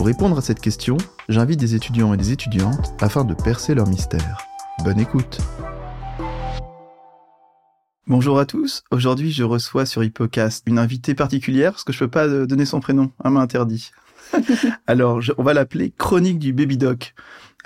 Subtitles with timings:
[0.00, 0.96] Pour répondre à cette question,
[1.28, 4.38] j'invite des étudiants et des étudiantes afin de percer leur mystère.
[4.82, 5.36] Bonne écoute
[8.06, 12.08] Bonjour à tous, aujourd'hui je reçois sur Hippocast une invitée particulière parce que je peux
[12.08, 13.90] pas donner son prénom, un m'a interdit.
[14.86, 17.14] Alors on va l'appeler Chronique du Baby Doc.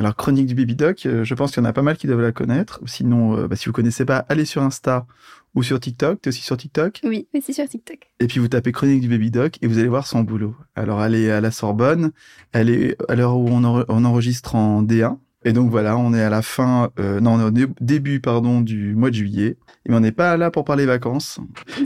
[0.01, 2.09] Alors Chronique du Baby Doc, euh, je pense qu'il y en a pas mal qui
[2.09, 2.81] doivent la connaître.
[2.85, 5.07] Sinon, euh, bah, si vous connaissez pas, allez sur Insta
[5.55, 6.21] ou sur TikTok.
[6.23, 7.01] T'es aussi sur TikTok?
[7.05, 8.11] Oui, aussi sur TikTok.
[8.21, 10.55] Et puis vous tapez Chronique du Baby Doc et vous allez voir son boulot.
[10.75, 12.13] Alors elle est à la Sorbonne,
[12.53, 15.19] elle est à l'heure où on, on enregistre en D1.
[15.47, 18.63] Et donc voilà, on est à la fin, euh, non, on est au début, pardon,
[18.63, 19.59] du mois de juillet.
[19.87, 21.39] Mais on n'est pas là pour parler vacances.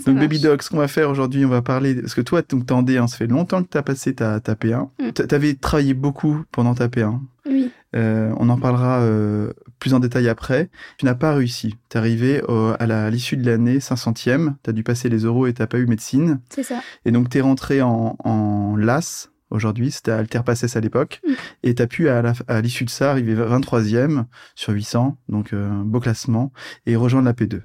[0.07, 2.67] donc Baby Doc, ce qu'on va faire aujourd'hui, on va parler, parce que toi, donc
[2.67, 4.89] t'es en D1, ça fait longtemps que t'as passé ta, ta P1.
[5.01, 5.11] Mm.
[5.11, 7.19] T'avais travaillé beaucoup pendant ta P1.
[7.51, 7.71] Oui.
[7.97, 10.71] Euh, on en parlera euh, plus en détail après.
[10.99, 11.77] Tu n'as pas réussi.
[11.89, 12.43] T'es arrivé
[12.79, 16.41] à l'issue de l'année 500e, t'as dû passer les euros et t'as pas eu médecine.
[16.51, 16.81] C'est ça.
[17.05, 21.21] Et donc t'es rentré en, en LAS, aujourd'hui, c'était Alter Passes à l'époque,
[21.63, 26.01] et tu as pu à l'issue de ça arriver 23e sur 800, donc euh, beau
[26.01, 26.53] classement,
[26.87, 27.63] et rejoindre la P2.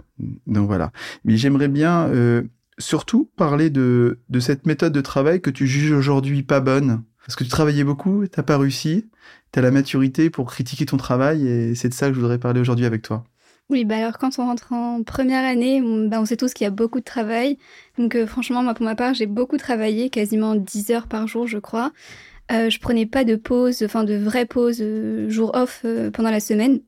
[0.48, 0.92] Donc voilà.
[1.26, 2.44] Mais j'aimerais bien euh,
[2.78, 7.36] surtout parler de, de cette méthode de travail que tu juges aujourd'hui pas bonne, parce
[7.36, 9.10] que tu travaillais beaucoup, t'as pas réussi,
[9.54, 12.40] tu as la maturité pour critiquer ton travail, et c'est de ça que je voudrais
[12.40, 13.24] parler aujourd'hui avec toi.
[13.70, 16.68] Oui, bah alors quand on rentre en première année, on, bah sait tous qu'il y
[16.68, 17.58] a beaucoup de travail.
[17.98, 21.48] Donc euh, franchement, moi pour ma part, j'ai beaucoup travaillé, quasiment 10 heures par jour,
[21.48, 21.92] je crois.
[22.52, 26.42] Euh, je prenais pas de pause, enfin de vraies pauses, euh, jour off pendant la
[26.42, 26.82] semaine.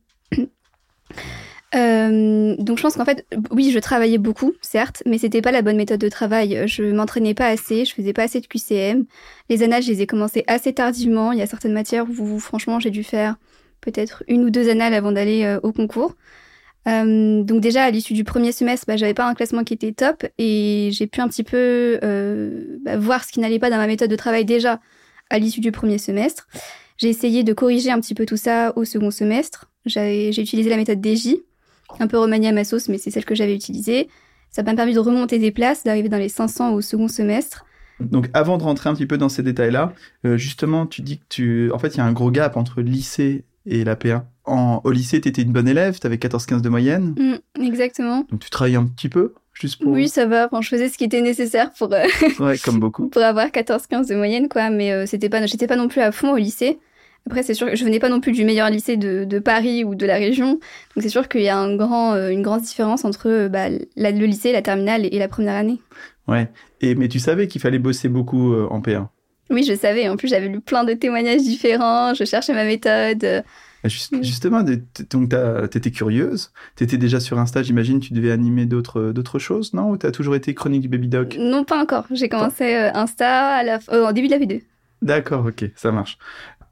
[1.75, 5.77] Donc je pense qu'en fait, oui, je travaillais beaucoup, certes, mais c'était pas la bonne
[5.77, 6.63] méthode de travail.
[6.67, 9.05] Je m'entraînais pas assez, je faisais pas assez de QCM.
[9.49, 11.31] Les annales, je les ai commencées assez tardivement.
[11.31, 13.35] Il y a certaines matières où, franchement, j'ai dû faire
[13.81, 16.15] peut-être une ou deux annales avant d'aller au concours.
[16.87, 19.91] Euh, donc déjà à l'issue du premier semestre, bah, j'avais pas un classement qui était
[19.91, 23.77] top et j'ai pu un petit peu euh, bah, voir ce qui n'allait pas dans
[23.77, 24.79] ma méthode de travail déjà
[25.29, 26.47] à l'issue du premier semestre.
[26.97, 29.71] J'ai essayé de corriger un petit peu tout ça au second semestre.
[29.85, 31.37] J'ai utilisé la méthode DJ,
[31.99, 34.09] un peu remaniée à ma sauce, mais c'est celle que j'avais utilisée.
[34.49, 37.65] Ça m'a permis de remonter des places, d'arriver dans les 500 au second semestre.
[37.99, 39.93] Donc avant de rentrer un petit peu dans ces détails-là,
[40.25, 42.81] euh, justement, tu dis que tu, en fait, il y a un gros gap entre
[42.81, 46.61] lycée et la P1 en, au lycée, tu étais une bonne élève, tu avais 14-15
[46.61, 47.15] de moyenne.
[47.17, 48.25] Mm, exactement.
[48.29, 49.91] Donc tu travaillais un petit peu juste pour...
[49.91, 50.49] Oui, ça va.
[50.61, 51.91] je faisais ce qui était nécessaire pour...
[51.93, 52.05] Euh,
[52.39, 53.07] ouais, comme beaucoup.
[53.09, 54.69] pour avoir 14-15 de moyenne, quoi.
[54.69, 56.79] Mais euh, c'était pas, j'étais pas non plus à fond au lycée.
[57.25, 59.83] Après, c'est sûr que je venais pas non plus du meilleur lycée de, de Paris
[59.83, 60.51] ou de la région.
[60.95, 64.25] Donc c'est sûr qu'il y a un grand, euh, une grande différence entre bah, le
[64.25, 65.79] lycée, la terminale et, la première année.
[66.27, 66.49] Ouais.
[66.81, 69.07] Et, mais tu savais qu'il fallait bosser beaucoup en P1
[69.49, 70.07] Oui, je savais.
[70.07, 72.13] En plus, j'avais lu plein de témoignages différents.
[72.13, 73.43] Je cherchais ma méthode.
[73.85, 74.23] Bah, mm.
[74.23, 75.29] justement, donc
[75.69, 79.91] t'étais curieuse, t'étais déjà sur Insta, j'imagine, tu devais animer d'autres d'autres choses, non?
[79.91, 81.37] Ou t'as toujours été chronique du Baby Doc?
[81.39, 82.05] Non, pas encore.
[82.11, 84.59] J'ai commencé euh, Insta à la, euh, début de la vidéo.
[85.03, 86.17] D'accord, ok, ça marche.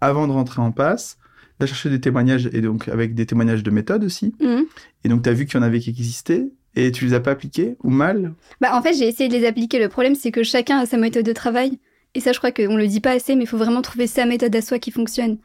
[0.03, 1.17] Avant de rentrer en passe,
[1.59, 4.35] t'as cherché des témoignages, et donc avec des témoignages de méthode aussi.
[4.41, 4.63] Mm.
[5.05, 7.31] Et donc t'as vu qu'il y en avait qui existaient, et tu les as pas
[7.31, 8.33] appliqués, ou mal?
[8.59, 9.79] Bah en fait, j'ai essayé de les appliquer.
[9.79, 11.79] Le problème, c'est que chacun a sa méthode de travail.
[12.15, 14.25] Et ça, je crois qu'on le dit pas assez, mais il faut vraiment trouver sa
[14.25, 15.37] méthode à soi qui fonctionne.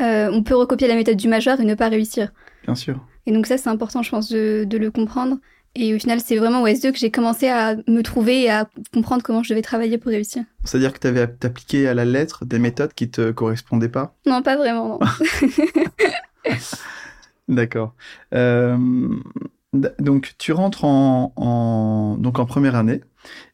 [0.00, 2.32] Euh, on peut recopier la méthode du majeur et ne pas réussir.
[2.64, 3.04] Bien sûr.
[3.26, 5.38] Et donc ça, c'est important, je pense, de, le comprendre.
[5.74, 8.68] Et au final, c'est vraiment au S2 que j'ai commencé à me trouver et à
[8.92, 10.44] comprendre comment je devais travailler pour réussir.
[10.64, 14.14] C'est-à-dire que tu avais appliqué à la lettre des méthodes qui te correspondaient pas?
[14.26, 15.00] Non, pas vraiment.
[17.48, 17.94] D'accord.
[18.34, 18.76] Euh,
[19.98, 23.00] donc, tu rentres en, donc en première année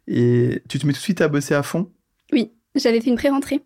[0.09, 1.89] et tu te mets tout de suite à bosser à fond?
[2.33, 3.61] Oui, j'avais fait une pré-rentrée.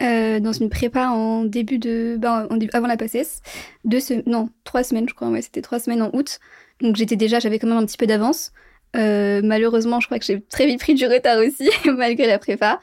[0.00, 3.42] Euh, dans une prépa en début de, ben, avant la PACES,
[3.84, 6.40] deux non, trois semaines, je crois, ouais, c'était trois semaines en août.
[6.82, 8.52] Donc j'étais déjà, j'avais quand même un petit peu d'avance.
[8.96, 12.80] Euh, malheureusement, je crois que j'ai très vite pris du retard aussi, malgré la prépa.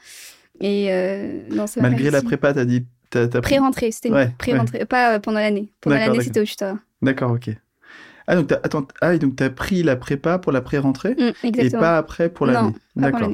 [0.60, 5.20] Et euh, non, ça malgré la prépa, t'as dit, t'as, pré-rentrée, c'était une pré-rentrée, pas
[5.20, 5.72] pendant l'année.
[5.80, 6.78] Pendant l'année, c'était au tutorat.
[7.02, 7.50] D'accord, ok.
[8.26, 11.70] Ah donc t'as, attends, ah, donc t'as pris la prépa pour la pré-rentrée mmh, et
[11.70, 12.68] pas après pour l'année.
[12.94, 13.32] Non, D'accord.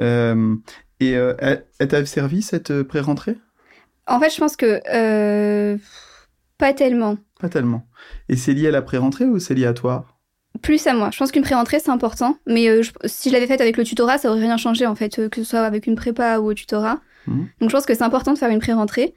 [0.00, 0.54] Euh,
[1.00, 3.36] et euh, elle, t'a servi cette euh, pré-rentrée?
[4.06, 5.76] En fait, je pense que euh,
[6.58, 7.16] pas tellement.
[7.40, 7.86] Pas tellement.
[8.28, 10.06] Et c'est lié à la pré-rentrée ou c'est lié à toi?
[10.62, 11.10] Plus à moi.
[11.12, 12.36] Je pense qu'une pré-rentrée, c'est important.
[12.46, 12.68] Mais
[13.04, 15.44] si je l'avais faite avec le tutorat, ça aurait rien changé, en fait, que ce
[15.50, 17.00] soit avec une prépa ou au tutorat.
[17.26, 17.42] Mmh.
[17.60, 19.14] Donc je pense que c'est important de faire une pré-rentrée.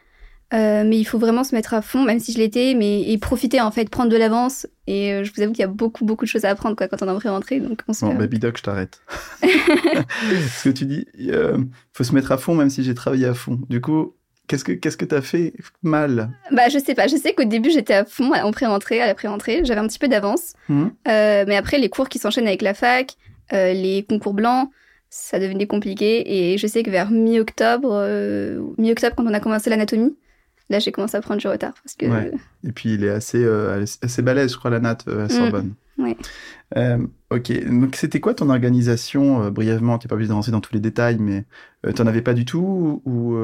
[0.54, 3.18] Euh, mais il faut vraiment se mettre à fond, même si je l'étais, mais et
[3.18, 4.68] profiter en fait, prendre de l'avance.
[4.86, 6.90] Et euh, je vous avoue qu'il y a beaucoup beaucoup de choses à apprendre quoi
[6.90, 7.62] quand on est en pré-rentrée.
[7.62, 9.02] Donc on se Bon, fait- Baby Doc, je t'arrête.
[9.44, 11.58] Ce que tu dis, euh,
[11.94, 13.60] faut se mettre à fond, même si j'ai travaillé à fond.
[13.70, 14.14] Du coup,
[14.52, 17.72] qu'est-ce que qu'est-ce que t'as fait mal Bah je sais pas, je sais qu'au début
[17.72, 20.54] j'étais à fond en pré-rentrée, à la pré-rentrée, j'avais un petit peu d'avance.
[20.68, 20.92] Mhm.
[21.08, 23.16] Euh, mais après les cours qui s'enchaînent avec la fac,
[23.54, 24.70] euh, les concours blancs,
[25.10, 26.52] ça devenait compliqué.
[26.54, 30.18] Et je sais que vers mi-octobre, euh, mi-octobre quand on a commencé l'anatomie,
[30.70, 32.32] là j'ai commencé à prendre du retard parce que Ouais.
[32.68, 33.48] Et puis il est assez
[34.02, 35.76] assez balèze, je crois, la euh, à Sorbonne.
[35.98, 36.18] ouais.
[36.78, 39.98] Euh, ok, donc c'était quoi ton organisation brièvement?
[39.98, 41.46] Tu n'es pas obligé de rentrer dans tous les détails, mais
[41.86, 43.36] euh, t'en avais pas du tout ou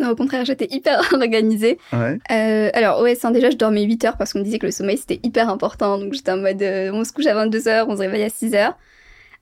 [0.00, 1.78] non, au contraire j'étais hyper organisée.
[1.92, 4.72] ouais Euh, alors ouais, déjà je dormais 8 heures parce qu'on me disait que le
[4.72, 5.98] sommeil c'était hyper important.
[5.98, 8.30] Donc j'étais en mode euh, on se couche à 22 heures, on se réveille à
[8.30, 8.76] 6 heures.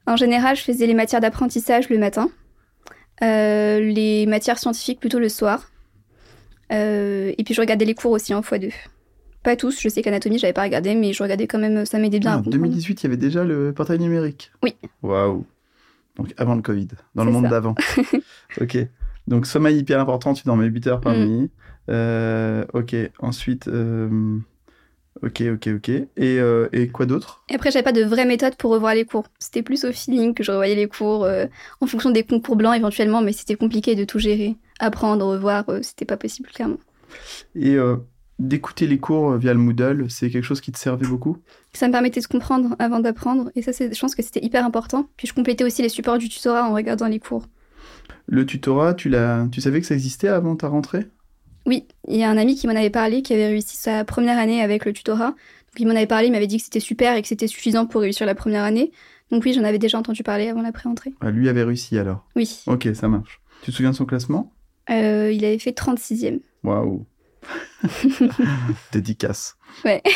[0.07, 2.31] En général, je faisais les matières d'apprentissage le matin,
[3.23, 5.71] euh, les matières scientifiques plutôt le soir.
[6.71, 8.73] Et puis je regardais les cours aussi en x2.
[9.43, 12.19] Pas tous, je sais qu'anatomie j'avais pas regardé, mais je regardais quand même, ça m'aidait
[12.19, 12.57] bien Ah, En comprendre.
[12.59, 14.53] 2018, il y avait déjà le portail numérique?
[14.63, 14.75] Oui.
[15.03, 15.47] Waouh.
[16.17, 17.75] Donc avant le Covid, dans le monde d'avant.
[18.61, 18.79] ok.
[19.31, 21.25] Donc sommeil hyper important, tu dormais 8 heures par Mm.
[21.25, 21.51] nuit.
[21.89, 22.95] Euh, ok.
[23.21, 24.39] Ensuite, euh,
[25.23, 25.89] ok, ok, ok.
[25.89, 27.43] Et, euh, et quoi d'autre?
[27.49, 29.25] Et après, j'avais pas de vraie méthode pour revoir les cours.
[29.39, 31.47] C'était plus au feeling que je revoyais les cours, euh,
[31.81, 34.57] en fonction des concours blancs éventuellement, mais c'était compliqué de tout gérer.
[34.79, 36.79] Apprendre, revoir, euh, c'était pas possible clairement.
[37.55, 37.77] Et
[38.39, 41.37] d'écouter les cours via le Moodle, c'est quelque chose qui te servait beaucoup?
[41.73, 45.09] Ça me permettait de comprendre avant d'apprendre, et ça, je pense que c'était hyper important.
[45.17, 47.45] Puis je complétais aussi les supports du tutorat en regardant les cours.
[48.27, 51.07] Le tutorat, tu, l'as, tu savais que ça existait avant ta rentrée?
[51.67, 54.39] Oui, il y a un ami qui m'en avait parlé, qui avait réussi sa première
[54.39, 55.31] année avec le tutorat.
[55.31, 57.87] Donc il m'en avait parlé, il m'avait dit que c'était super et que c'était suffisant
[57.87, 58.91] pour réussir la première année.
[59.31, 61.13] Donc oui, j'en avais déjà entendu parler avant la pré-entrée.
[61.21, 62.27] Ah, Lui avait réussi alors?
[62.35, 63.41] Oui, Ok, ça marche.
[63.63, 64.53] Tu te souviens de son classement?
[64.89, 66.41] Euh, il avait fait 36e.
[66.65, 67.05] Waouh.
[68.93, 69.57] Dédicace.
[69.85, 70.03] Ouais.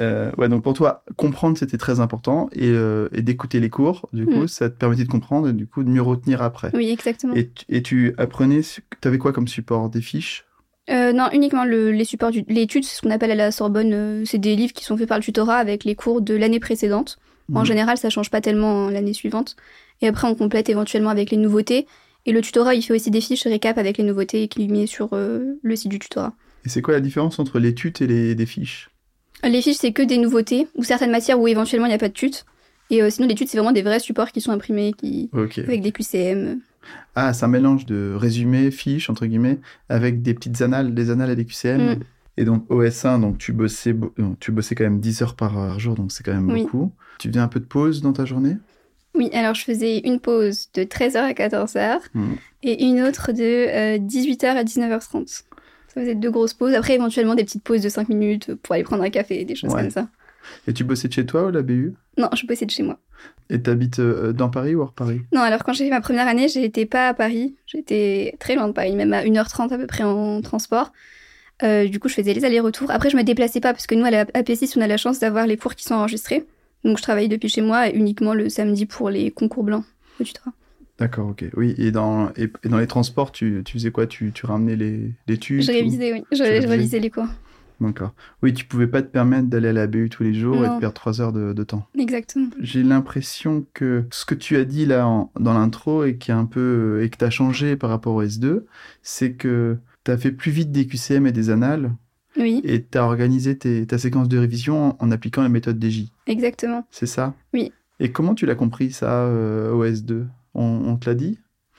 [0.00, 4.08] Euh, ouais, donc pour toi, comprendre c'était très important et, euh, et d'écouter les cours,
[4.12, 4.48] du coup, Mm.
[4.48, 6.70] ça te permettait de comprendre et du coup de mieux retenir après.
[6.74, 7.32] Oui, exactement.
[7.34, 9.88] Et, tu- et tu apprenais, tu avais quoi comme support?
[9.90, 10.46] Des fiches?
[10.90, 14.24] Euh, non, uniquement le- les supports du- l'étude, c'est ce qu'on appelle à la Sorbonne,
[14.26, 17.18] c'est des livres qui sont faits par le tutorat avec les cours de l'année précédente.
[17.54, 17.66] En Mhm.
[17.66, 19.54] général, ça change pas tellement l'année suivante.
[20.02, 21.86] Et après, on complète éventuellement avec les nouveautés.
[22.26, 25.10] Et le tutorat, il fait aussi des fiches récap avec les nouveautés qu'il met sur
[25.14, 26.32] le site du tutorat.
[26.64, 28.90] Et c'est quoi la différence entre les tutes et les des fiches?
[29.42, 32.08] Les fiches, c'est que des nouveautés ou certaines matières où éventuellement il n'y a pas
[32.08, 32.46] de tute.
[32.90, 35.30] Et euh, sinon, les tutes, c'est vraiment des vrais supports qui sont imprimés qui...
[35.34, 36.60] Avec des QCM.
[37.14, 39.58] Ah, c'est un mélange de résumé, fiches, entre guillemets,
[39.88, 41.94] avec des petites annales, des annales et des QCM.
[41.94, 42.00] Mm.
[42.36, 45.94] Et donc, OS1, donc tu bossais, non, tu bossais quand même 10 heures par jour,
[45.94, 46.62] donc c'est quand même Oui.
[46.62, 46.92] beaucoup.
[47.18, 48.56] Tu faisais un peu de pause dans ta journée?
[49.14, 52.36] Oui, alors je faisais une pause de 13h à 14h Mhm.
[52.64, 55.44] et une autre de 18h à 19h30.
[55.94, 56.74] Ça faisait deux grosses pauses.
[56.74, 59.72] Après, éventuellement, des petites pauses de 5 minutes pour aller prendre un café, des choses
[59.72, 59.82] Ouais.
[59.82, 60.08] comme ça.
[60.66, 62.98] Et tu bossais de chez toi ou la BU Non, je bossais de chez moi.
[63.48, 65.22] Et t'habites euh, dans Paris ou hors Paris?
[65.32, 67.54] Non, alors quand j'ai fait ma première année, j'étais pas à Paris.
[67.66, 70.92] J'étais très loin de Paris, même à 1h30 à peu près en transport.
[71.62, 72.90] Euh, du coup, je faisais les allers-retours.
[72.90, 75.20] Après, je me déplaçais pas parce que nous, à la AP6, on a la chance
[75.20, 76.44] d'avoir les cours qui sont enregistrés.
[76.84, 79.84] Donc, je travaillais depuis chez moi uniquement le samedi pour les concours blancs
[80.20, 80.52] au tutorat.
[80.98, 81.44] D'accord, ok.
[81.56, 84.06] Oui, et dans, et, et dans les transports, tu, tu faisais quoi?
[84.06, 86.22] Tu, tu ramenais les, les tubes Je ou- révisais, oui.
[86.30, 87.00] Je, je révisais?
[87.00, 87.26] les cours.
[87.80, 88.12] D'accord.
[88.42, 90.78] Oui, tu pouvais pas te permettre d'aller à la BU tous les jours et de
[90.78, 91.84] perdre 3 heures de, de temps.
[91.98, 92.46] Exactement.
[92.60, 96.34] J'ai l'impression que ce que tu as dit là en- dans l'intro et qui est
[96.34, 98.64] un peu et que tu as changé par rapport au S2,
[99.02, 101.90] c'est que tu as fait plus vite des QCM et des annales
[102.38, 105.82] Oui, et tu as organisé tes- ta séquence de révision en, en appliquant la méthode
[105.84, 106.12] DJ.
[106.28, 106.86] exactement.
[106.92, 107.34] C'est ça?
[107.52, 107.72] Oui.
[107.98, 111.38] Et comment tu l'as compris ça euh, au S2 on, on te l'a dit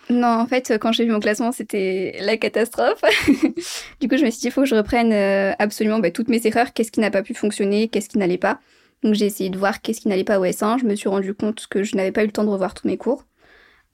[0.10, 3.01] Non, en fait, quand j'ai vu mon classement, c'était la catastrophe.
[4.01, 6.27] du coup, je me suis dit, il faut que je reprenne euh, absolument bah, toutes
[6.29, 6.74] mes erreurs.
[6.74, 7.88] Qu'est-ce qui n'a pas pu fonctionner?
[7.88, 8.60] Qu'est-ce qui n'allait pas?
[9.03, 10.79] Donc, j'ai essayé de voir qu'est-ce qui n'allait pas au S1.
[10.79, 12.88] Je me suis rendu compte que je n'avais pas eu le temps de revoir tous
[12.88, 13.25] mes cours.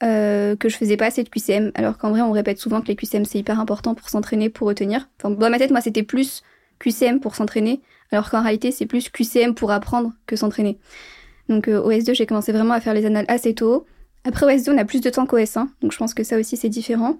[0.02, 2.88] euh, que je faisais pas assez de QCM, alors qu'en vrai, on répète souvent que
[2.88, 5.08] les QCM, c'est hyper important pour s'entraîner, pour retenir.
[5.18, 6.42] Enfin, dans ma tête, moi, c'était plus
[6.80, 10.78] QCM pour s'entraîner, alors qu'en réalité, c'est plus QCM pour apprendre que s'entraîner.
[11.48, 13.86] Donc, euh, au S2, j'ai commencé vraiment à faire les annales assez tôt.
[14.24, 16.38] Après, au S2, on a plus de temps qu'au S1, donc je pense que ça
[16.38, 17.18] aussi, c'est différent.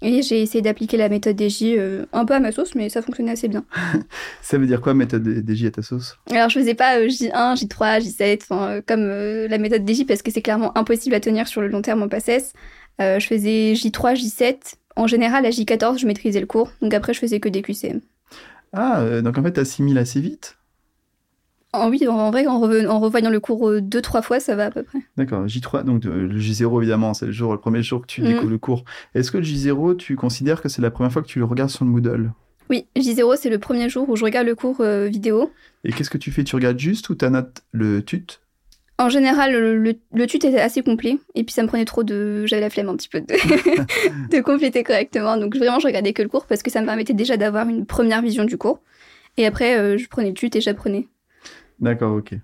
[0.00, 3.02] Et j'ai essayé d'appliquer la méthode DJ euh, un peu à ma sauce, mais ça
[3.02, 3.64] fonctionnait assez bien.
[4.42, 6.16] Ça veut dire quoi méthode DJ à ta sauce?
[6.30, 10.06] Alors, je faisais pas euh, J1, J3, J7, enfin, euh, comme euh, la méthode DJ,
[10.06, 12.52] parce que c'est clairement impossible à tenir sur le long terme en PACES.
[13.00, 14.74] Euh, je faisais J3, J7.
[14.94, 18.00] En général, à J14, je maîtrisais le cours, donc après, je faisais que des QCM.
[18.72, 20.57] Ah, euh, donc en fait, tu assimiles assez vite
[21.74, 24.66] En oui, en, vrai, en, en revoyant le cours euh, deux, trois fois, ça va
[24.66, 25.00] à peu près.
[25.18, 28.22] D'accord, J3, donc euh, le J0 évidemment, c'est le jour, le premier jour que tu
[28.22, 28.26] Mm.
[28.26, 28.84] découvres le cours.
[29.14, 31.68] Est-ce que le J0, tu considères que c'est la première fois que tu le regardes
[31.70, 32.32] sur le Moodle?
[32.70, 35.50] Oui, J0, c'est le premier jour où je regarde le cours euh, vidéo.
[35.84, 36.42] Et qu'est-ce que tu fais?
[36.44, 38.26] Tu regardes juste ou tu notes le tut?
[38.98, 39.76] En général, le,
[40.12, 41.18] le, tut était assez complet.
[41.34, 42.44] Et puis ça me prenait trop de.
[42.46, 43.26] J'avais la flemme un petit peu de,
[44.36, 45.36] de compléter correctement.
[45.36, 47.86] Donc vraiment, je regardais que le cours parce que ça me permettait déjà d'avoir une
[47.86, 48.80] première vision du cours.
[49.36, 51.06] Et après, euh, je prenais le tut et j'apprenais.
[51.80, 52.34] D'accord, ok.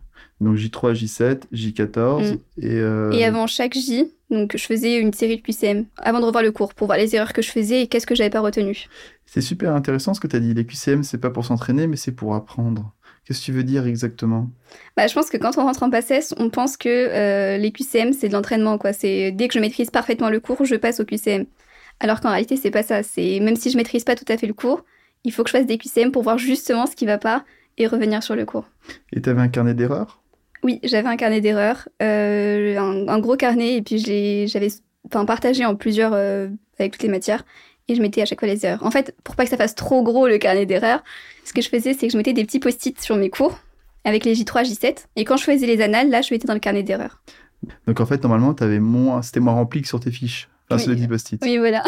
[0.40, 2.38] Donc J3, J7, J14.
[2.58, 6.24] Et, euh, et avant chaque J, donc je faisais une série de QCM avant de
[6.24, 8.40] revoir le cours pour voir les erreurs que je faisais et qu'est-ce que j'avais pas
[8.40, 8.86] retenu.
[9.26, 10.54] C'est super intéressant ce que tu as dit.
[10.54, 12.92] Les QCM, c'est pas pour s'entraîner, mais c'est pour apprendre.
[13.24, 14.50] Qu'est-ce que tu veux dire exactement?
[14.96, 18.12] Bah, Je pense que quand on rentre en PACES, on pense que euh, les QCM,
[18.12, 18.76] c'est de l'entraînement.
[18.76, 18.92] quoi.
[18.92, 21.46] C'est Dès que je maîtrise parfaitement le cours, je passe au QCM.
[22.00, 23.02] Alors qu'en réalité, c'est pas ça.
[23.02, 24.84] C'est Même si je maîtrise pas tout à fait le cours,
[25.24, 27.44] il faut que je fasse des QCM pour voir justement ce qui va pas
[27.78, 28.68] et revenir sur le cours.
[29.12, 30.22] Et tu avais un carnet d'erreurs?
[30.62, 33.98] Oui, j'avais un carnet d'erreurs, euh, un, gros carnet, et puis
[34.48, 34.68] j'avais
[35.10, 37.44] partagé en plusieurs euh, avec toutes les matières
[37.88, 38.84] et je mettais à chaque fois les erreurs.
[38.84, 41.02] En fait, pour pas que ça fasse trop gros le carnet d'erreurs,
[41.44, 43.58] ce que je faisais, c'est que je mettais des petits post-it sur mes cours
[44.04, 45.06] avec les J3, J7.
[45.16, 47.22] Et quand je faisais les annales, là, je mettais dans le carnet d'erreurs.
[47.86, 50.48] Donc en fait, normalement, avais moins, c'était moins rempli que sur tes fiches.
[50.70, 51.42] Enfin, sur les 10 post-it.
[51.42, 51.82] Oui, voilà.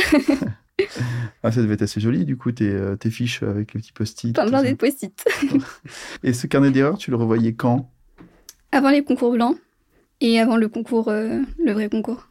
[1.43, 3.93] ah, ça devait être assez joli, du coup, tes, euh, tes fiches avec les petits
[3.93, 4.35] post-it.
[4.35, 5.25] Plein, plein de post-it.
[6.23, 7.91] et ce carnet d'erreurs, tu le revoyais quand?
[8.73, 9.57] Avant les concours blancs
[10.21, 12.29] et avant le concours, euh, le vrai concours.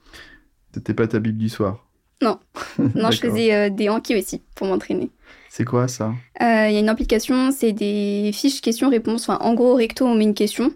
[0.73, 1.85] C'était pas ta Bible du soir?
[2.21, 2.39] Non,
[2.95, 5.09] non je faisais euh, des Anki aussi pour m'entraîner.
[5.49, 6.13] C'est quoi ça?
[6.41, 9.29] Euh, Il y a une application, c'est des fiches questions-réponses.
[9.29, 10.73] Enfin, en gros, recto, on met une question.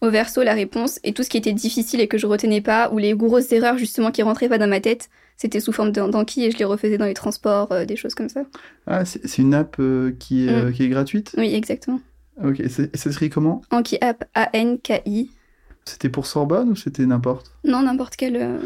[0.00, 1.00] Au verso, la réponse.
[1.04, 3.78] Et tout ce qui était difficile et que je retenais pas, ou les grosses erreurs
[3.78, 6.98] justement qui rentraient pas dans ma tête, c'était sous forme d'Anki et je les refaisais
[6.98, 8.42] dans les transports, euh, des choses comme ça.
[8.86, 9.80] Ah, c'est une app
[10.18, 10.72] qui, est, mm.
[10.72, 11.34] qui est gratuite?
[11.36, 12.00] Oui, exactement.
[12.44, 13.62] Ok, et ça s'écrit comment?
[13.70, 15.30] Anki App, A-N-K-I.
[15.88, 17.50] C'était pour Sorbonne ou c'était n'importe?
[17.64, 18.58] Non, n'importe quel, euh,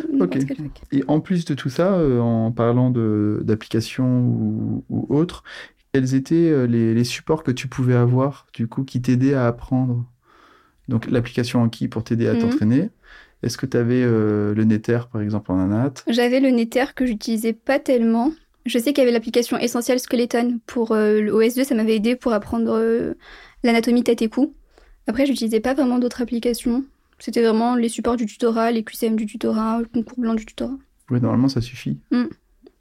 [0.91, 5.45] Et en plus de tout ça, euh, en parlant d'applications ou, ou autres,
[5.93, 10.05] quels étaient euh, les, supports que tu pouvais avoir, du coup, qui t'aidaient à apprendre?
[10.89, 12.41] Donc, l'application Anki pour t'aider à mhm.
[12.41, 12.91] t'entraîner.
[13.43, 15.95] Est-ce que tu avais le Nether, par exemple, en Anat?
[16.07, 18.33] J'avais le Nether que j'utilisais pas tellement.
[18.67, 22.79] Je sais qu'il y avait l'application Essential Skeleton pour l'OS2, ça m'avait aidé pour apprendre
[23.65, 24.55] l'anatomie tête et cou.
[25.09, 26.85] Après, j'utilisais pas vraiment d'autres applications.
[27.19, 30.77] C'était vraiment les supports du tutorat, les QCM du tutorat, le concours blanc du tutorat.
[31.11, 31.99] Oui, normalement, ça suffit.
[32.11, 32.25] Mm.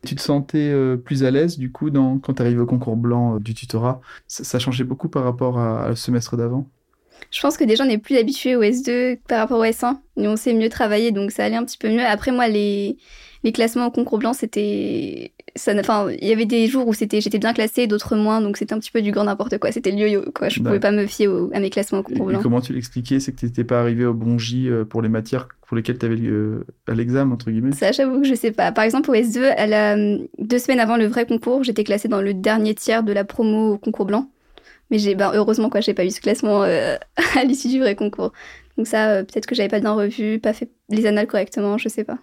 [0.04, 2.96] Tu te sentais euh, plus à l'aise, du coup, dans, quand tu arrives au concours
[2.96, 4.02] blanc euh, du tutorat?
[4.28, 6.68] Ça, changeait beaucoup par rapport à, à semestre d'avant?
[7.30, 9.98] Je pense que déjà, on est plus habitué au S2 par rapport au S1.
[10.18, 12.02] Et on sait mieux travailler, donc ça allait un petit peu mieux.
[12.02, 12.98] Après, moi, les,
[13.44, 15.32] les classements au concours blanc, c'était
[15.80, 18.74] enfin il y avait des jours où c'était j'étais bien classée d'autres moins donc c'était
[18.74, 19.72] un petit peu du grand n'importe quoi.
[19.72, 20.50] C'était le yo-yo quoi.
[20.50, 22.40] Je pouvais pas me fier à mes classements au concours blanc.
[22.42, 25.10] comment tu l'expliquais c'est que tu n'étais pas arrivé au bon J euh, pour les
[25.10, 27.74] matières pour lesquelles tu avais euh, à l'examen entre guillemets?
[27.74, 28.72] Ça j'avoue que je sais pas.
[28.72, 29.96] Par exemple au S2 elle a,
[30.38, 33.74] deux semaines avant le vrai concours j'étais classée dans le dernier tiers de la promo
[33.74, 34.30] au concours blanc
[34.92, 36.98] mais j'ai ben, heureusement quoi j'ai pas eu ce classement euh,
[37.36, 38.32] à l'issue du vrai concours
[38.78, 42.04] donc ça peut-être que j'avais pas bien revu pas fait les annales correctement je sais
[42.04, 42.20] pas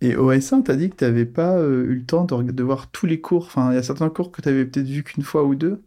[0.00, 2.62] et au S1, tu as dit que tu n'avais pas euh, eu le temps de,
[2.62, 3.44] voir tous les cours.
[3.44, 5.82] Enfin, il y a certains cours que tu avais peut-être vu qu'une fois ou deux.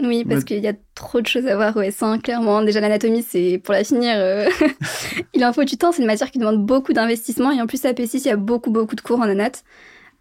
[0.00, 2.62] Oui, parce qu'il y a trop de choses à voir au S1, clairement.
[2.62, 4.14] Déjà, l'anatomie, c'est pour la finir.
[4.16, 4.48] Euh,
[5.34, 5.92] il en faut du temps.
[5.92, 7.52] C'est une matière qui demande beaucoup d'investissement.
[7.52, 9.52] Et en plus, à P6, il y a beaucoup, beaucoup de cours en anat.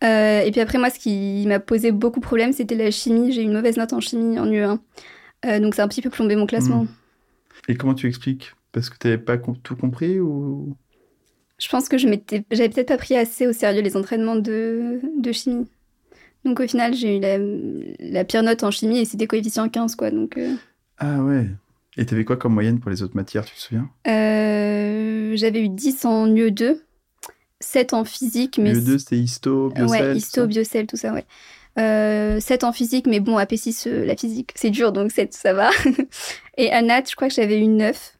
[0.04, 3.32] Euh, et puis après, moi, ce qui m'a posé beaucoup de problèmes, c'était la chimie.
[3.32, 4.78] J'ai eu une mauvaise note en chimie en UE1.
[5.44, 6.84] Donc, c'est un petit peu plombé mon classement.
[6.84, 6.88] Hmm.
[7.68, 8.54] Et comment tu expliques?
[8.72, 10.76] Parce que tu n'avais pas tout compris ou?
[11.60, 15.00] Je pense que je m'étais, j'avais peut-être pas pris assez au sérieux les entraînements de,
[15.20, 15.68] de chimie.
[16.44, 17.38] Donc au final, j'ai eu la,
[18.00, 20.10] la, pire note en chimie et c'était coefficient 15, quoi.
[20.10, 20.56] Donc, euh.
[20.98, 21.48] Ah ouais.
[21.98, 23.90] Et t'avais quoi comme moyenne pour les autres matières, tu te souviens?
[24.08, 26.78] Euh, J'avais eu 10 en UE2,
[27.60, 28.58] 7 en physique.
[28.58, 28.74] Mais...
[28.74, 31.26] UE2, c'était histo, biocell Ouais, histo, biocell, tout ça, ouais.
[31.80, 35.34] Euh, 7 en physique, mais bon, AP 6, euh, la physique, c'est dur, donc 7,
[35.34, 35.70] ça va.
[36.58, 38.18] et à Nat, je crois que j'avais eu 9.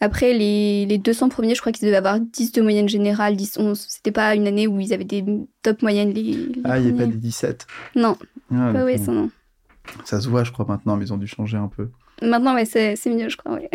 [0.00, 3.58] Après, les, les 200 premiers, je crois qu'ils devaient avoir 10 de moyenne générale, 10,
[3.58, 3.86] 11.
[3.88, 5.24] C'était pas une année où ils avaient des
[5.62, 6.12] top moyennes.
[6.12, 8.16] Les, ah, il n'y a pas des 17 Non.
[8.54, 9.30] Ah, pas ouais, ça, non.
[10.04, 11.88] Ça se voit, je crois, maintenant, mais ils ont dû changer un peu.
[12.22, 13.70] Maintenant, ouais, c'est mieux, je crois, ouais.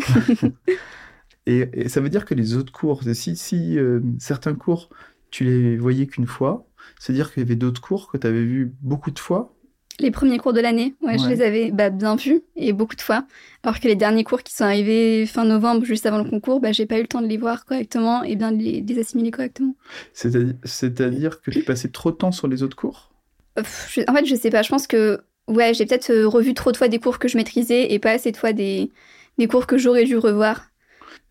[1.46, 4.90] et, ça veut dire que les autres cours, si, si euh, certains cours,
[5.32, 6.66] tu les voyais qu'une fois,
[7.00, 9.56] c'est-à-dire qu'il y avait d'autres cours que tu avais vus beaucoup de fois?
[10.00, 13.02] Les premiers cours de l'année, ouais, je les avais bah, bien vus et beaucoup de
[13.02, 13.26] fois.
[13.62, 16.72] Alors que les derniers cours qui sont arrivés fin novembre, juste avant le concours, bah,
[16.72, 19.76] j'ai pas eu le temps de les voir correctement et bien de les, assimiler correctement.
[20.14, 23.12] C'est-à-dire que tu passais trop de temps sur les autres cours?
[23.58, 24.64] En fait, je sais pas.
[24.64, 27.38] Je pense que ouais, j'ai peut-être euh, revu trop de fois des cours que je
[27.38, 28.92] maîtrisais et pas assez de fois des,
[29.38, 30.72] des cours que j'aurais dû revoir.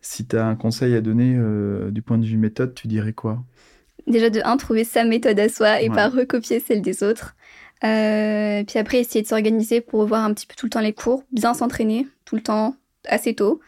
[0.00, 3.12] Si tu as un conseil à donner euh, du point de vue méthode, tu dirais
[3.12, 3.42] quoi?
[4.10, 7.36] Déjà de un, trouver sa méthode à soi et pas recopier celle des autres.
[7.84, 10.92] Euh, puis après, essayer de s'organiser pour revoir un petit peu tout le temps les
[10.92, 12.76] cours, bien s'entraîner tout le temps,
[13.08, 13.60] assez tôt.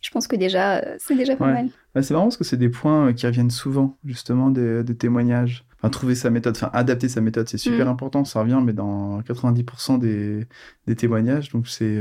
[0.00, 1.68] Je pense que déjà, euh, c'est déjà pas mal.
[1.94, 5.64] Bah, c'est marrant parce que c'est des points euh, qui reviennent souvent, justement, des, témoignages.
[5.78, 7.90] Enfin, trouver sa méthode, enfin, adapter sa méthode, c'est super mm.
[7.90, 8.24] important.
[8.24, 10.46] Ça revient, mais dans 90% des,
[10.88, 11.50] des, témoignages.
[11.50, 12.00] Donc, c'est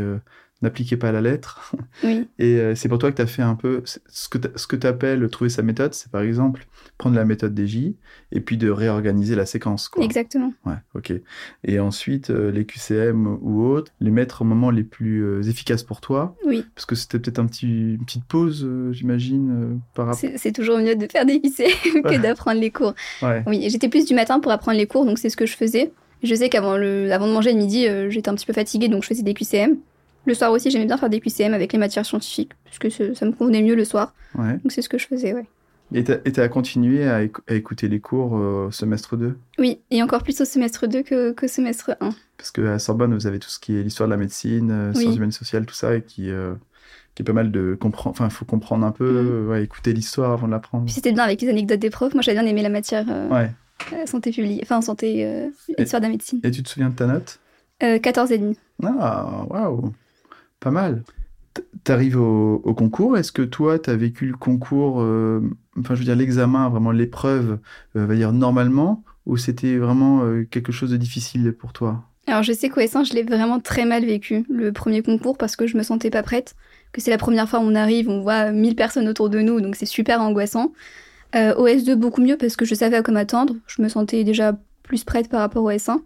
[0.62, 1.74] n'appliquez pas la lettre.
[2.04, 2.28] Oui.
[2.40, 5.28] Et euh, c'est pour toi que tu as fait un peu ce que tu appelles
[5.30, 6.66] trouver sa méthode, c'est par exemple
[6.98, 7.96] prendre la méthode des J
[8.32, 9.90] et puis de réorganiser la séquence.
[9.90, 10.04] Quoi.
[10.04, 10.54] Exactement.
[10.66, 11.14] Ouais, ok.
[11.64, 15.84] Et ensuite, euh, les QCM ou autres, les mettre au moment les plus euh, efficaces
[15.84, 16.36] pour toi.
[16.46, 16.66] Oui.
[16.76, 20.30] Parce que c'était peut-être un petit, une petite pause, j'imagine, par rapport.
[20.36, 22.94] C'est toujours mieux de faire des QCM que d'apprendre les cours.
[23.22, 23.44] Ouais.
[23.48, 25.92] Oui, j'étais plus du matin pour apprendre les cours, donc c'est ce que je faisais.
[26.24, 29.08] Je sais qu'avant avant de manger le midi, j'étais un petit peu fatiguée, donc je
[29.08, 29.78] faisais des QCM.
[30.26, 33.32] Le soir aussi, j'aimais bien faire des QCM avec les matières scientifiques, puisque ça me
[33.32, 34.14] convenait mieux le soir.
[34.36, 35.46] Donc c'est ce que je faisais, ouais.
[35.94, 40.40] Et tu as continué à, écouter les cours au semestre 2 Oui, et encore plus
[40.40, 42.12] au semestre 2 que, que semestre 1.
[42.42, 45.16] Parce qu'à Sorbonne, vous avez tout ce qui est l'histoire de la médecine, euh, sciences
[45.16, 46.56] humaines sociales, tout ça, et qui, euh,
[47.14, 48.16] qui est pas mal de comprendre.
[48.16, 49.50] Enfin, il faut comprendre un peu, mhm.
[49.50, 50.86] ouais, écouter l'histoire avant de l'apprendre.
[50.86, 52.16] Puis c'était bien avec les anecdotes des profs.
[52.16, 56.40] Moi, j'avais bien aimé la matière euh, santé publique, enfin, santé, histoire de la médecine.
[56.44, 57.40] Et tu te souviens de ta note?
[57.82, 58.56] 14,5.
[58.84, 59.94] Ah, waouh
[60.62, 61.04] pas mal.
[61.84, 63.18] T'arrives au, au concours.
[63.18, 65.42] Est-ce que toi, tu as vécu le concours, euh,
[65.78, 67.60] enfin, je veux dire, l'examen, vraiment l'épreuve,
[67.98, 72.06] euh, va dire normalement, ou c'était vraiment euh, quelque chose de difficile pour toi?
[72.28, 75.58] Alors, je sais qu'au S1, je l'ai vraiment très mal vécu, le premier concours, parce
[75.58, 76.56] que je me sentais pas prête.
[76.94, 79.60] Que c'est la première fois où on arrive, on voit 1000 personnes autour de nous,
[79.60, 80.72] donc c'est super angoissant.
[81.34, 83.56] au S2, beaucoup mieux, parce que je savais à quoi m'attendre.
[83.66, 85.98] Je me sentais déjà plus prête par rapport au S1.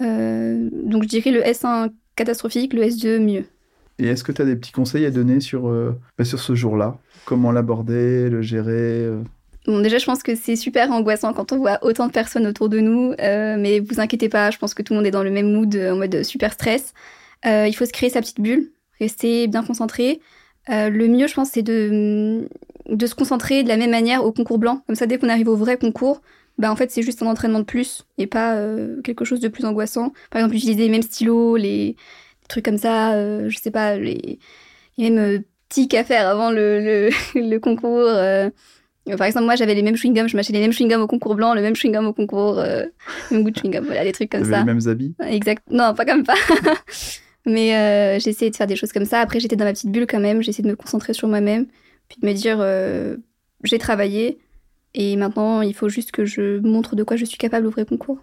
[0.00, 3.44] donc, je dirais le S1 catastrophique, le S2 mieux.
[3.98, 6.54] Et est-ce que tu as des petits conseils à donner sur, euh, bah, sur ce
[6.54, 6.96] jour-là?
[7.24, 9.18] Comment l'aborder, le gérer euh?
[9.66, 12.68] Bon, déjà, je pense que c'est super angoissant quand on voit autant de personnes autour
[12.68, 15.24] de nous, euh, mais vous inquiétez pas, je pense que tout le monde est dans
[15.24, 16.94] le même mood, en mode super stress.
[17.44, 20.20] il faut se créer sa petite bulle, rester bien concentré.
[20.68, 22.48] le mieux, je pense, c'est de,
[22.88, 24.82] de se concentrer de la même manière au concours blanc.
[24.86, 26.22] Comme ça, dès qu'on arrive au vrai concours,
[26.56, 28.56] bah en fait, c'est juste un entraînement de plus et pas
[29.04, 30.14] quelque chose de plus angoissant.
[30.30, 31.94] Par exemple, utiliser les mêmes stylos, les
[32.48, 34.38] trucs comme ça, euh, je sais pas, les,
[34.96, 38.08] les mêmes euh, tics à faire avant le, le, concours.
[38.08, 38.50] Euh.
[39.16, 41.54] Par exemple, moi, j'avais les mêmes chewing-gums, je m'achetais les mêmes chewing-gums au concours blanc,
[41.54, 42.90] le même chewing-gum au concours, le
[43.30, 44.58] même goût de chewing-gum, voilà, des trucs comme ça.
[44.58, 45.14] les mêmes habits?
[45.26, 45.62] Exact.
[45.70, 46.34] Non, pas comme ça.
[47.46, 49.20] Mais euh, j'ai essayé de faire des choses comme ça.
[49.20, 51.66] Après, j'étais dans ma petite bulle quand même, j'ai essayé de me concentrer sur moi-même,
[52.08, 52.58] puis de me dire,
[53.64, 54.38] j'ai travaillé,
[54.92, 57.86] et maintenant, il faut juste que je montre de quoi je suis capable au vrai
[57.86, 58.18] concours.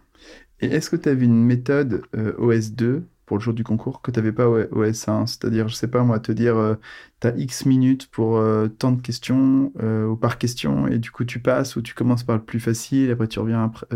[0.61, 4.19] Et est-ce que tu avais une méthode OS2 pour le jour du concours que tu
[4.19, 5.27] n'avais pas au, S1.
[5.27, 6.75] C'est-à-dire, je sais pas moi, te dire, euh,
[7.21, 11.11] tu as X minutes pour euh, tant de questions euh, ou par question, et du
[11.11, 13.87] coup tu passes ou tu commences par le plus facile, après tu reviens après.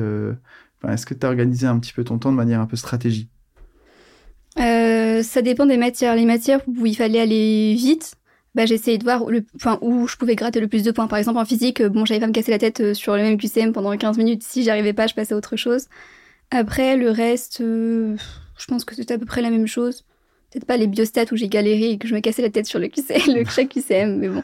[0.88, 3.30] Est-ce que tu as organisé un petit peu ton temps de manière un peu stratégique
[4.56, 6.15] Ça dépend des matières.
[6.15, 8.15] Les matières où il fallait aller vite,
[8.56, 11.08] bah, j'essayais de voir le, enfin, où je pouvais gratter le plus de points.
[11.08, 13.74] Par exemple, en physique, bon, j'avais pas me casser la tête sur le même QCM
[13.74, 14.44] pendant 15 minutes.
[14.44, 15.88] Si j'arrivais pas, je passais à autre chose.
[16.50, 17.62] Après, le reste,
[18.60, 20.06] je pense que c'était à peu près la même chose.
[20.52, 22.80] Peut-être pas les biostats où j'ai galéré et que je me cassais la tête sur
[22.80, 24.43] le, QCM, le chaque QCM, mais bon.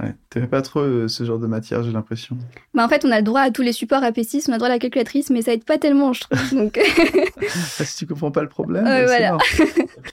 [0.00, 2.36] Ouais, t'aimais pas trop euh, ce genre de matière, j'ai l'impression.
[2.72, 4.58] Bah en fait, on a le droit à tous les supports AP6, on a le
[4.58, 6.38] droit à la calculatrice, mais ça aide pas tellement, je trouve.
[6.54, 6.80] Donc...
[6.80, 9.36] Ah, si tu comprends pas le problème, ouais, voilà.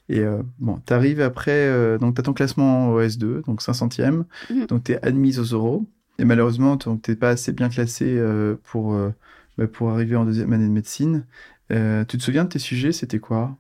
[0.09, 4.65] Et euh, bon, t'arrives après, euh, donc t'as ton classement au S2, donc 500e, mhm.
[4.67, 5.85] donc t'es admise aux oraux,
[6.19, 8.21] et malheureusement, t'es pas assez bien classé
[8.63, 8.95] pour,
[9.57, 11.25] bah, pour arriver en deuxième année de médecine.
[11.71, 13.55] Euh, tu te souviens de tes sujets C'était quoi?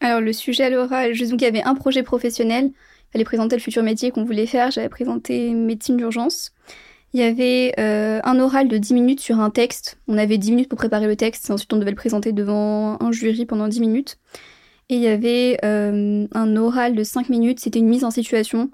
[0.00, 2.66] Alors, le sujet à l'oral, je qu'il y avait un projet professionnel.
[2.70, 4.70] Il fallait présenter le futur métier qu'on voulait faire.
[4.70, 6.52] J'avais présenté médecine d'urgence.
[7.14, 9.98] Il y avait euh, un oral de 10 minutes sur un texte.
[10.08, 11.50] On avait 10 minutes pour préparer le texte.
[11.50, 14.18] Ensuite, on devait le présenter devant un jury pendant 10 minutes.
[14.90, 17.60] Et il y avait euh, un oral de 5 minutes.
[17.60, 18.70] C'était une mise en situation.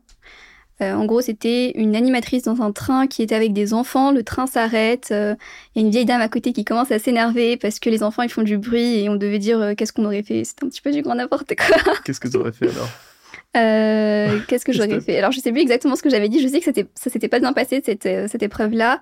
[0.81, 4.11] Euh, en gros, c'était une animatrice dans un train qui était avec des enfants.
[4.11, 5.09] Le train s'arrête.
[5.13, 5.35] Euh,
[5.75, 8.03] il y a une vieille dame à côté qui commence à s'énerver parce que les
[8.03, 10.43] enfants ils font du bruit et on devait dire euh, qu'est-ce qu'on aurait fait?
[10.45, 11.95] C'était un petit peu du grand n'importe quoi.
[12.05, 12.89] Qu'est-ce que tu aurais fait alors?
[14.49, 15.19] Qu'est-ce que j'aurais fait?
[15.19, 16.41] Alors je sais plus exactement ce que j'avais dit.
[16.41, 19.01] Je sais que ça s'était pas bien passé cette, cette épreuve-là.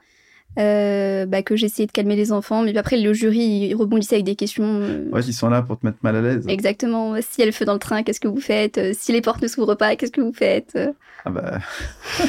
[0.59, 2.63] Euh, bah, que j'essayais de calmer les enfants.
[2.63, 4.65] Mais après, le jury il rebondissait avec des questions.
[4.83, 5.09] Euh...
[5.11, 6.45] Ouais, ils sont là pour te mettre mal à l'aise.
[6.49, 7.15] Exactement.
[7.21, 8.79] Si elle le feu dans le train, qu'est-ce que vous faites?
[8.79, 10.79] Euh, Si les portes ne s'ouvrent pas, qu'est-ce que vous faites?
[11.25, 11.59] Ah bah.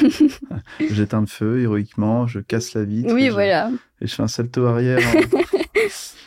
[0.90, 3.12] J'éteins le feu héroïquement, je casse la vitre.
[3.12, 3.70] Oui, voilà.
[4.00, 5.00] Et je fais un salto arrière.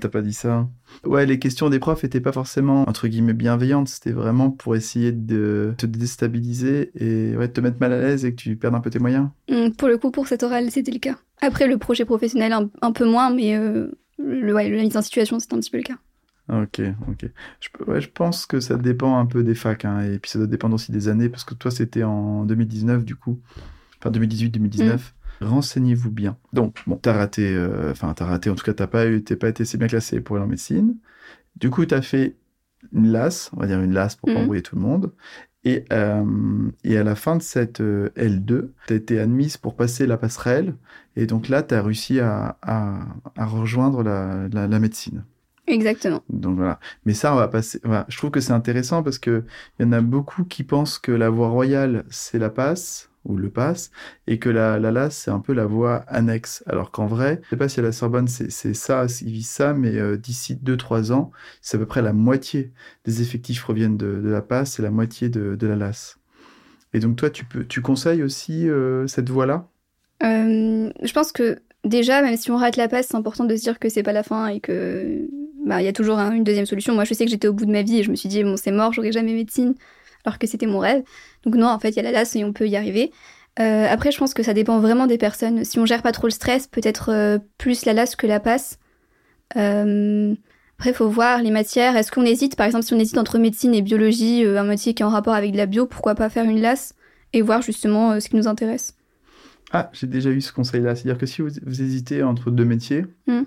[0.00, 0.68] T'as pas dit ça.
[1.04, 3.88] Ouais, les questions des profs étaient pas forcément, entre guillemets, bienveillantes.
[3.88, 8.30] C'était vraiment pour essayer de te déstabiliser et ouais, te mettre mal à l'aise et
[8.30, 9.28] que tu perdes un peu tes moyens.
[9.50, 11.16] Mmh, pour le coup, pour cette oral, c'était le cas.
[11.42, 15.38] Après, le projet professionnel, un, peu moins, mais euh, le, ouais, la mise en situation,
[15.38, 15.96] c'était un petit peu le cas.
[16.48, 17.30] Ok, ok.
[17.60, 20.46] Je, je, pense que ça dépend un peu des facs, hein, et puis ça doit
[20.46, 23.40] dépendre aussi des années, parce que toi, c'était en 2019, du coup.
[23.98, 24.84] Enfin, 2018-2019.
[24.84, 24.98] Mm.
[25.40, 26.36] Renseignez-vous bien.
[26.52, 29.48] Donc, bon, t'as raté, euh, enfin, t'as raté, en tout cas, t'as pas, eu, pas
[29.48, 30.96] été assez bien classé pour aller en médecine.
[31.56, 32.36] Du coup, t'as fait
[32.92, 34.42] une LAS, on va dire une LAS pour pas mm.
[34.42, 35.12] embrouiller tout le monde.
[35.64, 39.74] Et, euh, et, à la fin de cette euh, L2, tu as été admise pour
[39.74, 40.76] passer la passerelle.
[41.16, 43.00] Et donc là, tu as réussi à, à,
[43.36, 45.24] à rejoindre la, la, la, médecine.
[45.66, 46.22] Exactement.
[46.30, 46.78] Donc voilà.
[47.04, 47.80] Mais ça, on va passer.
[47.82, 48.06] Voilà.
[48.08, 49.44] Je trouve que c'est intéressant parce qu'il
[49.80, 53.50] y en a beaucoup qui pensent que la voie royale, c'est la passe ou le
[53.50, 53.90] passe,
[54.26, 56.62] et que la, la LAS, c'est un peu la voie annexe.
[56.66, 59.74] Alors qu'en vrai, je sais pas si à la Sorbonne, c'est ça, ils visent ça,
[59.74, 62.72] mais euh, d'ici 2-3 ans, c'est à peu près la moitié
[63.04, 66.16] des effectifs reviennent de, de la passe et la moitié de, de, la LAS.
[66.92, 69.68] Et donc toi, tu, peux, tu conseilles aussi euh, cette voie-là?
[70.22, 73.62] Euh, Je pense que déjà, même si on rate la passe, c'est important de se
[73.62, 75.28] dire que c'est pas la fin et que
[75.66, 76.94] bah, il y a toujours une deuxième solution.
[76.94, 78.44] Moi, je sais que j'étais au bout de ma vie et je me suis dit,
[78.44, 79.74] bon, c'est mort, j'aurai jamais médecine,
[80.26, 81.02] alors que c'était mon rêve.
[81.44, 83.12] Donc non, en fait, il y a la LAS et on peut y arriver.
[83.58, 85.64] Euh, après, je pense que ça dépend vraiment des personnes.
[85.64, 88.78] Si on gère pas trop le stress, peut-être euh, plus la LAS que la passe.
[89.56, 90.34] Euh,
[90.78, 91.96] après, il faut voir les matières.
[91.96, 95.02] Est-ce qu'on hésite, par exemple, si on hésite entre médecine et biologie, un métier qui
[95.02, 96.92] est en rapport avec de la bio, pourquoi pas faire une LAS
[97.32, 98.94] et voir justement ce qui nous intéresse?
[99.72, 100.94] Ah, j'ai déjà eu ce conseil-là.
[100.94, 103.44] C'est-à-dire que si vous, hésitez entre deux métiers, hmm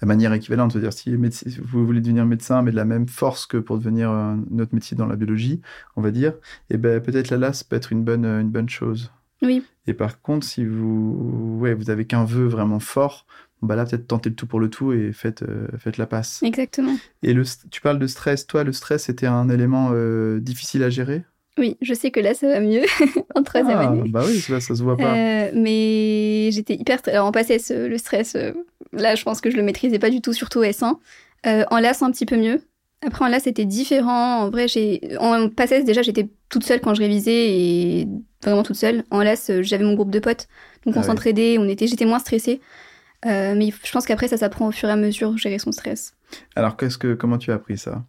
[0.00, 0.72] de manière équivalente.
[0.72, 4.10] C'est-à-dire, si vous voulez devenir médecin, mais de la même force que pour devenir
[4.50, 5.60] notre métier dans la biologie,
[5.96, 6.32] on va dire,
[6.70, 9.10] et eh ben, peut-être la LAS peut être une bonne, une bonne chose.
[9.42, 9.64] Oui.
[9.86, 13.26] Et par contre, si vous, ouais, vous avez qu'un vœu vraiment fort,
[13.62, 16.42] bah là, peut-être tentez le tout pour le tout et faites, euh, faites la passe.
[16.42, 16.96] Exactement.
[17.22, 18.46] Et le, tu parles de stress.
[18.46, 21.24] Toi, le stress était un élément euh, difficile à gérer?
[21.58, 22.84] Oui, je sais que là, ça va mieux
[23.34, 24.08] en troisième ah, année.
[24.08, 25.14] Bah oui, là, ça se voit pas.
[25.14, 27.00] Euh, mais j'étais hyper...
[27.06, 28.52] Alors, en passait le stress, euh,
[28.92, 30.96] là, je pense que je le maîtrisais pas du tout, surtout S1.
[31.46, 32.62] Euh, en LAS, un petit peu mieux.
[33.04, 34.38] Après, en LAS, c'était différent.
[34.40, 35.16] En vrai, j'ai...
[35.18, 38.08] En déjà, j'étais toute seule quand je révisais et
[38.42, 39.04] vraiment toute seule.
[39.10, 40.48] En LAS, j'avais mon groupe de potes.
[40.86, 41.86] Donc, on ah s'entraidait, on était...
[41.86, 42.62] j'étais moins stressée.
[43.26, 46.14] mais je pense qu'après, ça s'apprend au fur et à mesure, gérer son stress.
[46.56, 47.12] Alors, qu'est-ce que...
[47.12, 48.04] comment tu as appris ça?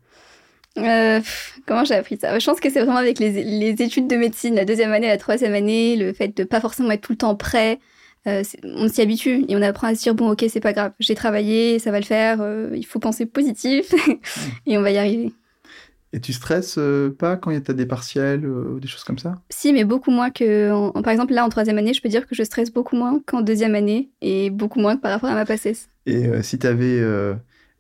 [0.78, 1.20] Euh,
[1.66, 2.38] comment j'ai appris ça?
[2.40, 5.18] Je pense que c'est vraiment avec les, les, études de médecine, la deuxième année, la
[5.18, 7.80] troisième année, le fait de pas forcément être tout le temps prêt.
[8.26, 10.94] Euh, on s'y habitue et on apprend à se dire bon ok c'est pas grave,
[10.98, 13.94] j'ai travaillé, ça va le faire, euh, il faut penser positif
[14.66, 15.34] et on va y arriver.
[16.14, 16.80] Et tu stresses
[17.20, 19.42] pas quand tu as des partiels ou des choses comme ça?
[19.50, 20.92] Si, mais beaucoup moins que.
[21.02, 23.42] par exemple, là, en troisième année, je peux dire que je stresse beaucoup moins qu'en
[23.42, 25.90] deuxième année et beaucoup moins que par rapport à ma passesse.
[26.06, 27.02] Et si tu avais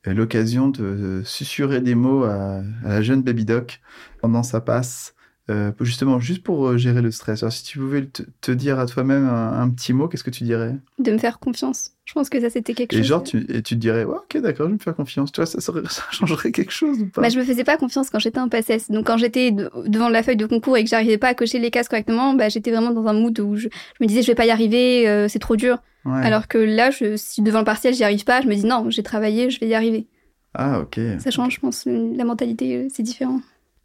[0.05, 3.81] l'occasion de susurrer des mots à, la jeune Baby Doc
[4.19, 5.15] pendant sa passe,
[5.49, 7.43] euh, justement, juste pour euh, gérer le stress.
[7.43, 10.75] Alors, si tu pouvais te, dire à toi-même un, petit mot, qu'est-ce que tu dirais?
[10.99, 11.92] De me faire confiance.
[12.05, 12.99] Je pense que ça, c'était quelque chose.
[12.99, 15.31] Et genre, tu, et tu te dirais, ok, d'accord, je vais me faire confiance.
[15.31, 15.73] Tu vois, ça, ça
[16.11, 18.91] changerait quelque chose ou pas bah, Je me faisais pas confiance quand j'étais en PSS.
[18.91, 21.71] Donc, quand j'étais devant la feuille de concours et que j'arrivais pas à cocher les
[21.71, 23.69] cases correctement, bah, j'étais vraiment dans un mood où je,
[24.01, 25.77] me disais, je vais pas y arriver, euh, c'est trop dur.
[26.05, 28.89] Alors que là, je, si devant le partiel, j'y arrive pas, je me dis, non,
[28.89, 30.05] j'ai travaillé, je vais y arriver.
[30.53, 30.99] Ah, ok.
[31.19, 31.85] Ça change, je pense.
[31.85, 33.39] La mentalité, euh, c'est différent.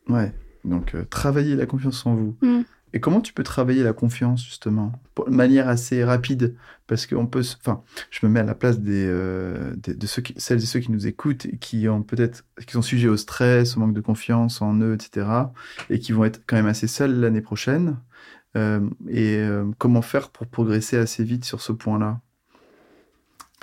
[0.09, 0.33] Ouais.
[0.65, 2.37] Donc, euh, travailler la confiance en vous.
[2.43, 2.63] Mm.
[2.93, 4.93] Et comment tu peux travailler la confiance, justement
[5.27, 6.57] De manière assez rapide?
[6.87, 7.43] Parce qu'on peut.
[7.61, 10.81] Enfin, je me mets à la place des, euh, de ceux qui, celles et ceux
[10.81, 12.45] qui nous écoutent et qui ont peut-être.
[12.67, 15.27] qui sont sujets au stress, au manque de confiance en eux, etc.
[15.91, 17.99] Et qui vont être quand même assez seuls l'année prochaine.
[19.09, 19.47] et
[19.79, 22.21] comment faire pour progresser assez vite sur ce point-là?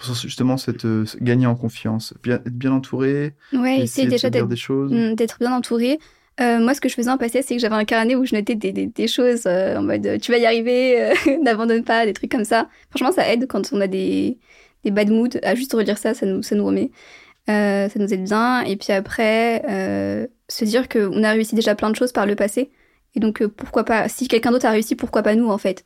[0.04, 4.56] Justement cette euh, gagner en confiance, bien, être bien entouré, ouais, essayer déjà d'être des
[4.58, 6.00] choses, mm, d'être bien entouré.
[6.42, 8.36] Euh, moi, ce que je faisais en passé, c'est que j'avais un carnet où je
[8.36, 12.32] notais des, des, choses euh, en mode tu vas y arriver, n'abandonne pas, des trucs
[12.32, 12.68] comme ça.
[12.90, 14.38] Franchement, ça aide quand on a des,
[14.84, 16.92] des bad moods à juste relire ça, ça nous, ça nous remet.
[17.48, 18.62] ça nous aide bien.
[18.64, 19.62] Et puis après,
[20.50, 22.70] se dire qu'on a réussi déjà plein de choses par le passé.
[23.16, 25.86] Et donc, pourquoi pas, si quelqu'un d'autre a réussi, pourquoi pas nous, en fait.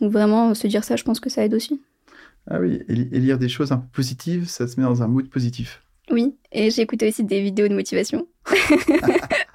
[0.00, 1.82] Donc, vraiment, se dire ça, je pense que ça aide aussi.
[2.48, 5.28] Ah oui, et, lire des choses un peu positives, ça se met dans un mood
[5.28, 5.82] positif.
[6.10, 8.26] Oui, et j'ai écouté aussi des vidéos de motivation.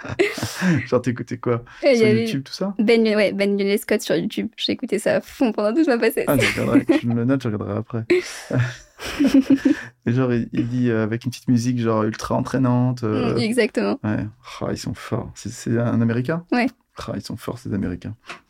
[0.88, 4.50] Genre, t'écoutais quoi Sur YouTube, tout ça Ben, ouais, ben Scott sur YouTube.
[4.58, 6.26] J'ai écouté ça à fond pendant toute ma passée.
[6.28, 8.06] Ah, je me le note, je regarderai après.
[10.06, 13.04] et genre, il, dit euh, avec une petite musique genre ultra entraînante.
[13.04, 14.00] Euh, mm, exactement.
[14.04, 14.26] Ouais.
[14.62, 15.32] Oh, ils sont forts.
[15.36, 16.68] C'est un Américain Ouais.
[17.08, 18.16] Oh, ils sont forts, ces Américains.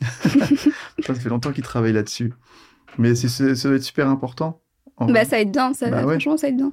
[1.04, 2.32] ça fait longtemps qu'ils travaillent là-dessus.
[2.98, 4.62] Mais ça doit être super important.
[5.00, 6.72] Bah, ça aide bien, ça, bah franchement, ça aide bien.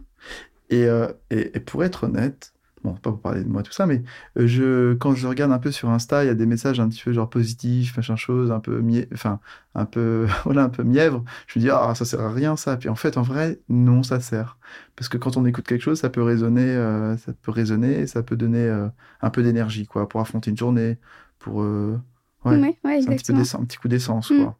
[0.69, 2.52] Et, euh, et, et, pour être honnête,
[2.83, 4.03] bon, pas pour parler de moi, tout ça, mais
[4.37, 6.89] euh, je, quand je regarde un peu sur Insta, il y a des messages un
[6.89, 9.39] petit peu genre positifs, machin chose, un peu, enfin,
[9.75, 11.23] un peu, voilà, un peu mièvre.
[11.47, 12.77] Je me dis, ah, ça sert à rien, ça.
[12.77, 14.57] Puis en fait, en vrai, non, ça sert.
[14.95, 18.07] Parce que quand on écoute quelque chose, ça peut résonner, euh, ça peut résonner, et
[18.07, 18.87] ça peut donner euh,
[19.21, 20.97] un peu d'énergie, quoi, pour affronter une journée,
[21.39, 21.97] pour, ouais,
[22.45, 24.43] ouais, un, petit peu un petit coup d'essence, Mm.
[24.43, 24.57] quoi.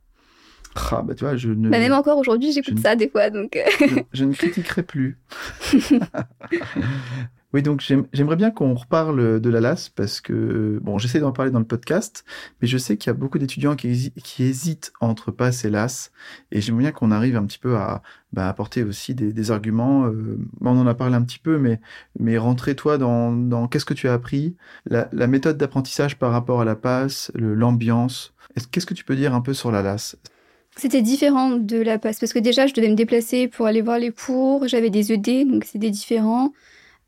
[0.76, 3.56] Ah, bah, tu vois, je ne, Bah, même encore aujourd'hui, j'écoute ça des fois, donc.
[3.56, 5.20] euh, je, je ne critiquerai plus.
[7.54, 11.32] oui, donc j'aime- j'aimerais bien qu'on reparle de la LAS parce que, bon, j'essaie d'en
[11.32, 12.26] parler dans le podcast,
[12.62, 15.70] mais je sais qu'il y a beaucoup d'étudiants qui, hési- qui hésitent entre PASS et
[15.70, 16.12] LAS,
[16.52, 20.06] et j'aimerais bien qu'on arrive un petit peu à bah, apporter aussi des, arguments.
[20.08, 21.80] euh, on en a parlé un petit peu, mais,
[22.20, 26.62] mais rentrer toi dans, dans qu'est-ce que tu as appris, la, méthode d'apprentissage par rapport
[26.62, 28.34] à la PASS, l'ambiance.
[28.56, 30.16] Est-ce- Qu'est-ce que tu peux dire un peu sur la LAS?
[30.76, 34.00] C'était différent de la passe parce que déjà je devais me déplacer pour aller voir
[34.00, 36.52] les cours, j'avais des ED donc c'était différent.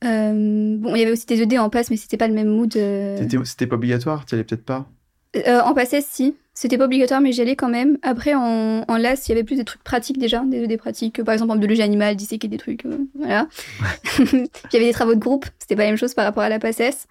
[0.03, 2.49] Euh, bon, il y avait aussi des ED en passe mais c'était pas le même
[2.49, 2.75] mood.
[2.75, 3.17] euh.
[3.45, 4.87] C'était pas obligatoire, tu allais peut-être pas?
[5.35, 7.97] Euh, en passé si, c'était pas obligatoire mais j'y allais quand même.
[8.01, 11.23] Après en, en LAS il y avait plus des trucs pratiques déjà, des ED pratiques,
[11.23, 13.47] par exemple en biologie animale, disséquer des trucs, euh, voilà.
[14.19, 16.49] il y avait des travaux de groupe, c'était pas la même chose par rapport à
[16.49, 17.07] la PASSES.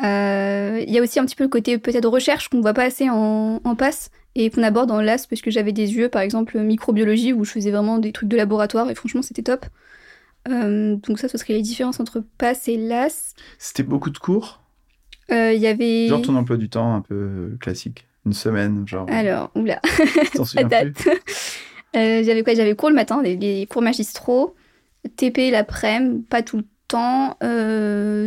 [0.00, 3.08] Il y a aussi un petit peu le côté peut-être recherche qu'on voit pas assez
[3.08, 6.58] en, en passe et qu'on aborde en LAS parce que j'avais des yeux par exemple
[6.60, 9.64] microbiologie où je faisais vraiment des trucs de laboratoire et franchement c'était top.
[10.48, 13.34] Euh, donc ça ce serait les différences entre passe et LAS.
[13.58, 14.62] C'était beaucoup de cours
[15.30, 16.08] Euh, Il y avait...
[16.08, 18.06] Genre ton emploi du temps un peu euh, classique.
[18.24, 19.06] Une semaine, genre.
[19.08, 19.80] Alors, oula,
[20.56, 21.06] la date.
[21.96, 22.54] Euh, j'avais quoi?
[22.54, 24.56] J'avais cours le matin, les cours magistraux,
[25.16, 27.36] TP l'après-midi, pas tout le temps.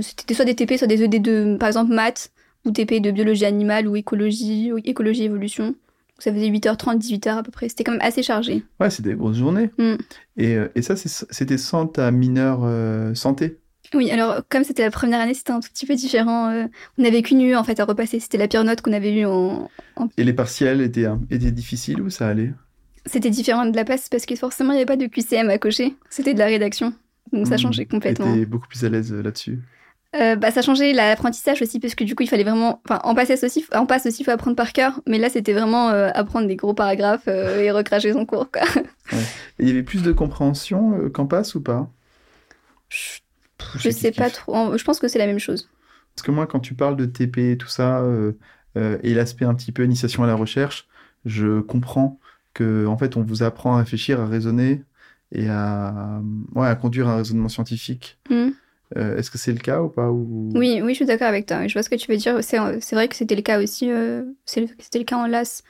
[0.02, 2.32] C'était soit des TP, soit des ED de, par exemple, maths,
[2.66, 5.66] ou TP de biologie animale, ou écologie, ou écologie évolution.
[5.68, 5.76] Donc,
[6.24, 7.70] ça faisait 8h30, 18h à peu près.
[7.70, 8.64] C'était quand même assez chargé.
[8.80, 9.70] Ouais, c'était des grosses journées.
[9.78, 9.96] Mm.
[10.38, 13.58] Et, euh, et ça, c'était sans ta mineure euh, santé?
[13.94, 16.50] Oui, alors comme c'était la première année, c'était un tout petit peu différent.
[16.52, 16.66] euh,
[16.98, 18.20] on n'avait qu'une UE en fait à repasser.
[18.20, 19.68] C'était la pire note qu'on avait eue en,
[20.18, 22.54] Et les partiels étaient, étaient difficiles ou ça allait?
[23.06, 25.58] C'était différent de la passe parce que forcément il n'y avait pas de QCM à
[25.58, 25.96] cocher.
[26.10, 26.94] C'était de la rédaction.
[27.34, 27.60] Donc ça Mm.
[27.60, 28.32] changeait complètement.
[28.32, 29.60] T'étais beaucoup plus à l'aise là-dessus.
[30.16, 33.14] Euh, bah, ça changeait l'apprentissage aussi parce que du coup il fallait vraiment enfin en
[33.14, 36.10] passe aussi en passe aussi il faut apprendre par cœur mais là c'était vraiment euh,
[36.16, 38.64] apprendre des gros paragraphes euh, et recracher son cours quoi.
[39.14, 41.92] Et il y avait plus de compréhension qu'en passe ou pas?
[42.90, 43.20] Je,
[43.78, 45.70] je sais pas trop je pense que c'est la même chose.
[46.16, 48.04] Parce que moi, quand tu parles de TP et tout ça,
[48.76, 50.88] et l'aspect un petit peu initiation à la recherche,
[51.24, 52.20] je comprends
[52.54, 54.84] que en fait, on vous apprend à réfléchir, à raisonner
[55.32, 56.22] et à,
[56.56, 58.18] ouais, à conduire un raisonnement scientifique.
[58.30, 58.50] Hmm.
[58.98, 60.50] Euh, Est-ce que c'est le cas ou pas ou...
[60.56, 61.68] Oui oui je suis d'accord avec toi.
[61.68, 62.38] Je vois ce que tu veux dire.
[62.44, 62.58] C'est
[62.94, 63.92] vrai que c'était le cas aussi.
[63.92, 65.64] euh, c'était le cas en LAS.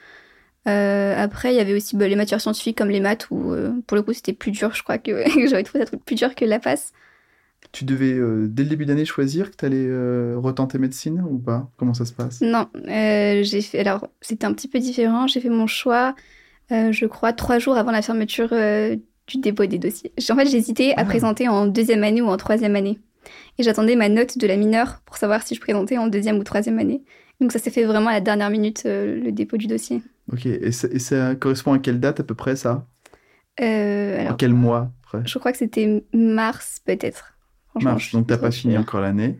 [0.68, 3.54] Euh, après il y avait aussi bah, les matières scientifiques comme les maths où
[3.86, 4.72] pour le coup c'était plus dur.
[4.74, 6.92] Je crois que j'avais trouvé ça plus dur que la passe.
[7.72, 8.14] Tu devais,
[8.48, 9.86] dès le début d'année, choisir que tu allais
[10.36, 11.70] retenter médecine ou pas?
[11.76, 12.40] Comment ça se passe?
[12.40, 13.78] Non, j'ai fait.
[13.80, 15.26] Alors, c'était un petit peu différent.
[15.26, 16.14] J'ai fait mon choix,
[16.70, 20.10] je crois, trois jours avant la fermeture du dépôt des dossiers.
[20.30, 21.04] En fait, j'hésitais à Ah.
[21.04, 22.98] présenter en deuxième année ou en troisième année.
[23.58, 26.44] Et j'attendais ma note de la mineure pour savoir si je présentais en deuxième ou
[26.44, 27.02] troisième année.
[27.40, 30.02] Donc, ça s'est fait vraiment à la dernière minute, euh, le dépôt du dossier.
[30.32, 32.86] Ok, et ça, et ça correspond à quelle date à peu près ça?
[33.60, 37.34] Euh, À quel mois après je crois que c'était mars, peut-être.
[37.80, 39.38] Mars, donc t'as pas fini encore l'année.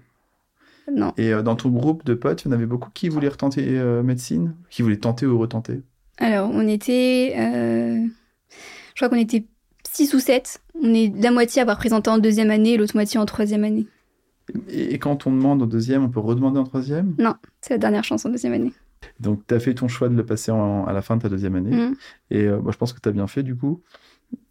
[0.93, 1.13] Non.
[1.17, 3.79] Et euh, dans ton groupe de potes, il y en avait beaucoup qui voulaient retenter
[3.79, 4.57] euh, médecine?
[4.69, 5.83] Qui voulaient tenter ou retenter?
[6.19, 7.35] Alors, on était.
[7.35, 9.47] Je crois qu'on était
[9.93, 10.61] 6 ou 7.
[10.83, 13.65] On est la moitié à avoir présenté en deuxième année et l'autre moitié en troisième
[13.65, 13.87] année.
[14.69, 17.15] et, quand on demande en deuxième, on peut redemander en troisième?
[17.61, 18.73] C'est la dernière chance en deuxième année.
[19.19, 21.29] Donc tu as fait ton choix de le passer en- à la fin de ta
[21.29, 21.75] deuxième année.
[21.75, 21.95] Mhm.
[22.31, 23.81] Et euh, moi, je pense que tu as bien fait du coup.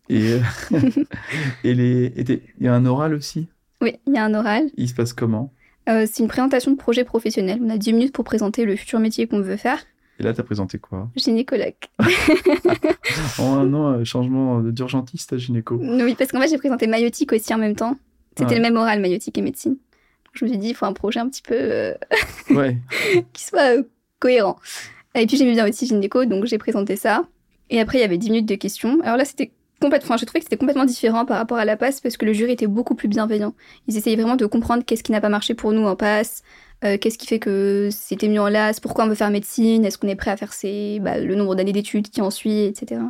[0.09, 0.37] Et,
[1.63, 3.47] il y a un oral aussi?
[3.81, 4.69] Oui, il y a un oral.
[4.75, 5.53] Il se passe comment?
[5.87, 7.59] Euh, c'est une présentation de projet professionnel.
[7.63, 9.79] On a 10 minutes pour présenter le futur métier qu'on veut faire.
[10.19, 11.09] Et là, tu as présenté quoi?
[11.15, 11.73] Gynécologue.
[13.39, 15.79] En un an, euh, changement d'urgentiste à gynéco.
[15.81, 17.95] oui, parce qu'en fait, j'ai présenté maïotique aussi en même temps.
[18.37, 18.55] C'était Ouais.
[18.57, 19.77] le même oral, maïotique et médecine.
[20.33, 21.93] Je me suis dit, il faut un projet un petit peu euh,
[22.51, 22.77] Ouais.
[23.33, 23.83] qui soit euh,
[24.19, 24.57] cohérent.
[25.15, 27.25] Et puis j'aimais bien aussi gynéco, donc j'ai présenté ça.
[27.69, 28.99] Et après, il y avait 10 minutes de questions.
[29.03, 29.51] Alors là, c'était
[29.81, 32.33] complètement, j'ai trouvé que c'était complètement différent par rapport à la passe parce que le
[32.33, 33.53] jury était beaucoup plus bienveillant.
[33.87, 36.43] Ils essayaient vraiment de comprendre qu'est-ce qui n'a pas marché pour nous en passe,
[36.83, 39.97] euh, qu'est-ce qui fait que c'était mieux en LAS, pourquoi on veut faire médecine, est-ce
[39.97, 40.53] qu'on est prêt à faire
[41.01, 43.01] bah, le nombre d'années d'études qui en suit, etc.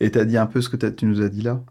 [0.00, 1.62] Et tu as dit un peu ce que tu nous as dit là?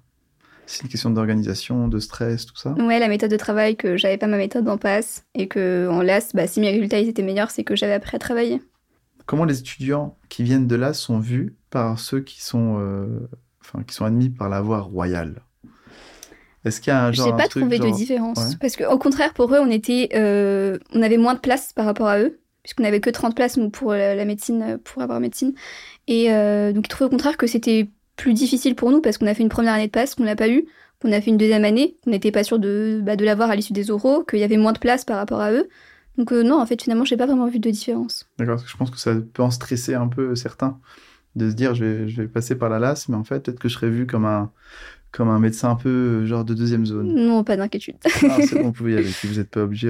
[0.65, 2.71] C'est une question d'organisation, de stress, tout ça?
[2.71, 6.01] Ouais, la méthode de travail, que j'avais pas ma méthode en passe et que en
[6.01, 8.61] LAS, bah, si mes résultats ils étaient meilleurs, c'est que j'avais appris à travailler.
[9.25, 13.29] Comment les étudiants qui viennent de là sont vus par ceux qui sont, euh,
[13.61, 15.41] enfin, qui sont admis par la voie royale?
[16.65, 18.37] Est-ce qu'il y a un genre J'ai pas trouvé de différence.
[18.37, 18.55] Ouais.
[18.59, 22.07] Parce qu'au contraire, pour eux, on était, euh, on avait moins de place par rapport
[22.07, 25.53] à eux, puisqu'on avait que 30 places nous, pour la, la médecine, pour avoir médecine.
[26.07, 29.27] Et euh, donc, ils trouvaient au contraire que c'était plus difficile pour nous parce qu'on
[29.27, 30.65] a fait une première année de passe qu'on l'a pas eu,
[31.01, 33.55] qu'on a fait une deuxième année, qu'on n'était pas sûr de, bah, de l'avoir à
[33.55, 35.67] l'issue des oraux, qu'il y avait moins de place par rapport à eux.
[36.17, 38.27] Donc euh, non, en fait, finalement, j'ai pas vraiment vu de différence.
[38.39, 40.79] D'accord, parce que je pense que ça peut en stresser un peu certains
[41.35, 43.59] de se dire je vais, je vais passer par la LAS, mais en fait, peut-être
[43.59, 44.51] que je serais vu comme un,
[45.11, 47.13] comme un médecin un peu euh, genre de deuxième zone.
[47.15, 47.95] Non, pas d'inquiétude.
[48.05, 49.89] Ah, c'est bon, vous pouvez y aller, si vous n'êtes pas obligé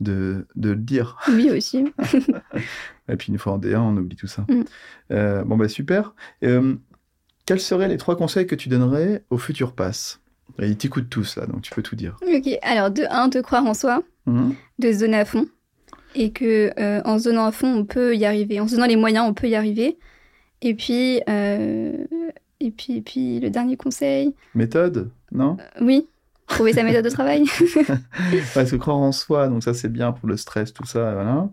[0.00, 1.18] de, de le dire.
[1.30, 1.84] oui aussi.
[3.08, 4.42] Et puis une fois en D1, on oublie tout ça.
[4.48, 4.62] Mm.
[5.10, 6.14] Euh, bon, bah super.
[6.44, 6.74] Euh,
[7.44, 10.20] quels seraient les trois conseils que tu donnerais au futur pass?
[10.60, 12.16] Et Ils t'écoutent tous là, donc tu peux tout dire.
[12.22, 14.02] ok, alors de 1, de croire en soi.
[14.26, 14.54] Mhm.
[14.78, 15.46] de se donner à fond
[16.14, 18.86] et que euh, en se donnant à fond on peut y arriver en se donnant
[18.86, 19.98] les moyens on peut y arriver
[20.60, 21.20] et puis
[22.66, 25.56] et puis et puis le dernier conseil Méthode, non?
[25.60, 26.06] Euh, oui
[26.48, 27.44] trouver sa méthode de travail
[28.54, 31.48] Parce que croire en soi, donc ça c'est bien pour le stress, tout ça, voilà.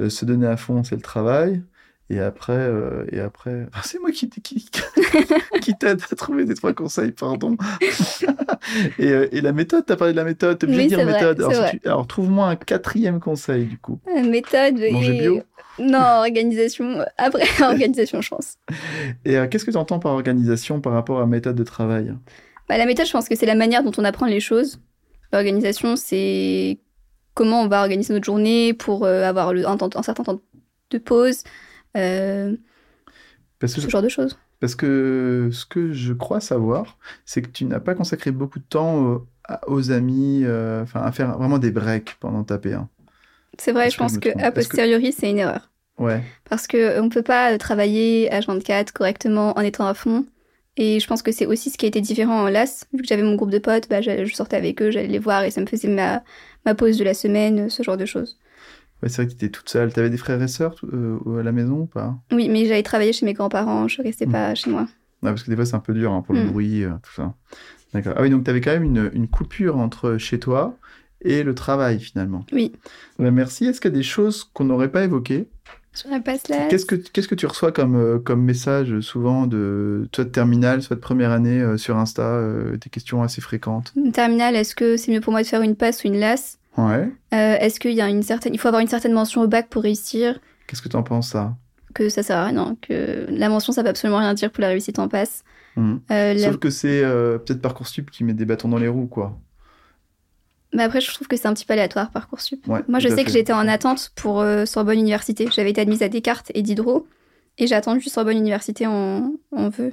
[0.00, 1.62] Euh, se donner à fond, c'est le travail.
[2.10, 4.68] Et après, euh, et après, Ah, c'est moi qui, qui,
[5.62, 7.56] qui t'aide à trouver des trois conseils, pardon.
[8.98, 11.04] et, euh, et la méthode, t'as parlé de la méthode, t'es obligé Oui, de dire
[11.04, 11.38] vrai, méthode.
[11.40, 11.78] alors, si vrai.
[11.80, 13.98] tu- alors, trouve-moi un quatrième conseil du coup.
[14.08, 15.42] Euh, méthode Manger et bio
[15.78, 18.58] non organisation après organisation je pense
[19.24, 22.14] Et euh, qu'est-ce que tu entends par organisation par rapport à méthode de travail?
[22.68, 24.78] Bah, la méthode je pense que c'est la manière dont on apprend les choses
[25.32, 26.78] l'organisation c'est
[27.34, 30.40] comment on va organiser notre journée pour avoir le, un, temps- un certain temps
[30.90, 31.42] de pause
[31.96, 32.56] euh,
[33.58, 37.48] Parce que ce genre de choses Parce que ce que je crois savoir, c'est que
[37.48, 41.36] tu n'as pas consacré beaucoup de temps euh, à- aux amis, euh, enfin à faire
[41.38, 42.88] vraiment des breaks pendant ta P1.
[43.58, 45.70] C'est vrai, je pense que a posteriori, c'est une erreur.
[45.98, 46.22] Ouais.
[46.48, 50.26] Parce que on peut pas travailler H24 correctement en étant à fond.
[50.76, 52.84] Et je pense que c'est aussi ce qui a été différent en LAS.
[52.92, 55.44] Vu que j'avais mon groupe de potes, bah, je sortais avec eux, j'allais les voir
[55.44, 56.24] et ça me faisait ma,
[56.66, 58.38] ma pause de la semaine, ce genre de choses.
[59.04, 59.92] Ouais, c'est vrai que tu étais toute seule.
[59.92, 62.14] Tu avais des frères et sœurs euh, à la maison ou pas?
[62.32, 64.32] Oui, mais j'allais travailler chez mes grands-parents, je restais Mm.
[64.32, 64.80] pas chez moi.
[65.22, 66.50] Ouais, Parce que des fois, c'est un peu dur hein, pour le Mm.
[66.50, 67.34] bruit, euh, tout ça.
[67.92, 68.14] D'accord.
[68.16, 70.74] Ah oui, donc tu avais quand même une, une coupure entre chez toi
[71.20, 72.46] et le travail finalement.
[72.50, 72.72] Oui.
[73.18, 73.66] Bah, merci.
[73.66, 75.48] Est-ce qu'il y a des choses qu'on n'aurait pas évoquées?
[75.92, 76.68] Sur la passe LAS.
[76.70, 80.82] Qu'est-ce que qu'est-ce que tu reçois comme euh, comme message souvent de soit de terminale,
[80.82, 83.92] soit de première année euh, sur Insta, euh, des questions assez fréquentes?
[83.96, 86.58] Une terminale, est-ce que c'est mieux pour moi de faire une passe ou une LAS
[86.76, 87.08] Ouais.
[87.32, 89.68] Euh, Est-ce qu'il y a une certaine, il faut avoir une certaine mention au bac
[89.68, 90.40] pour réussir?
[90.66, 91.54] Qu'est-ce que tu en penses ça?
[91.94, 94.68] Que ça sert à rien, que la mention ça peut absolument rien dire pour la
[94.68, 95.44] réussite en passe.
[95.76, 96.00] Mhm.
[96.10, 99.06] Euh, la- Sauf que c'est euh, peut-être parcoursup qui met des bâtons dans les roues
[99.06, 99.38] quoi.
[100.72, 102.66] Mais après, je trouve que c'est un petit peu aléatoire, Parcoursup.
[102.66, 105.46] Ouais, Moi, je sais que j'étais en attente pour euh, Sorbonne Université.
[105.54, 107.06] J'avais été admise à Descartes et Diderot.
[107.58, 109.92] Et j'ai attendu Sorbonne Université en, en vœu.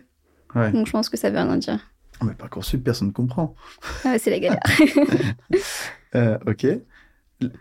[0.56, 0.72] Ouais.
[0.72, 1.80] Donc, je pense que ça veut rien dire.
[2.24, 3.56] Mais parcoursup personne ne comprend.
[4.06, 4.64] Ah, c'est la galère.
[6.14, 6.68] Euh, ok.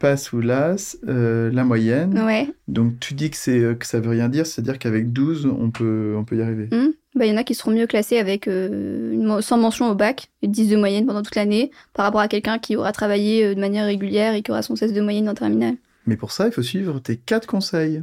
[0.00, 2.18] Passe ou las, euh, la moyenne.
[2.18, 2.52] ouais.
[2.66, 5.70] Donc tu dis que c'est euh, que ça veut rien dire, c'est-à-dire qu'avec 12 on
[5.70, 6.68] peut on peut y arriver.
[6.72, 6.90] Hmm.
[7.14, 10.30] Bah, il y en a qui seront mieux classés avec euh, sans mention au bac,
[10.42, 13.60] et 10 de moyenne pendant toute l'année, par rapport à quelqu'un qui aura travaillé de
[13.60, 15.76] manière régulière et qui aura son 16 de moyenne en terminale.
[16.06, 18.02] Mais pour ça, il faut suivre tes quatre conseils.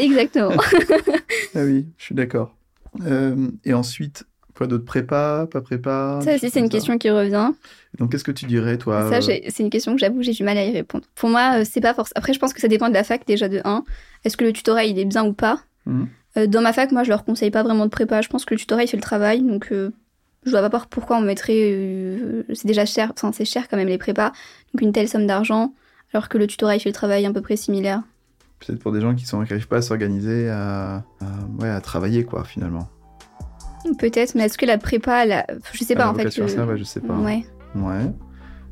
[0.00, 0.50] Exactement.
[1.54, 2.56] Ah oui, je suis d'accord.
[3.06, 4.24] Euh, et ensuite,
[4.56, 4.84] quoi d'autre?
[4.84, 6.70] Prépa, pas prépa ça aussi, c'est une ça?
[6.72, 7.50] question qui revient.
[7.98, 10.44] Donc qu'est-ce que tu dirais toi Ça, euh, c'est une question que j'avoue, j'ai du
[10.44, 11.04] mal à y répondre.
[11.14, 12.14] Pour moi, euh, c'est pas forcément.
[12.16, 13.84] Après, je pense que ça dépend de la fac déjà de 1.
[14.24, 15.60] Est-ce que le tutorat il est bien ou pas?
[15.86, 16.08] Mhm.
[16.38, 18.20] Euh, Dans ma fac, moi, je leur conseille pas vraiment de prépa.
[18.22, 19.90] Je pense que le tutorat il fait le travail, donc euh,
[20.44, 21.76] je vois pas pourquoi on mettrait.
[22.54, 24.32] c'est déjà cher, enfin c'est cher quand même les prépas,
[24.72, 25.72] donc une telle somme d'argent,
[26.12, 28.02] alors que le tutorat il fait le travail à peu près similaire.
[28.60, 32.44] Peut-être pour des gens qui n'arrivent pas à s'organiser, à, à- ouais, à travailler quoi
[32.44, 32.88] finalement.
[33.98, 35.46] Peut-être, mais est-ce que la prépa, la...
[35.72, 36.24] je sais pas en fait.
[36.36, 37.14] le- ça, ouais, je sais pas.
[37.14, 37.44] Ouais.
[37.74, 38.10] Ouais.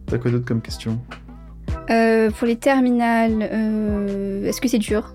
[0.07, 0.99] T'as quoi d'autre comme question?
[1.91, 5.15] Euh, pour les terminales, euh, est-ce que c'est dur?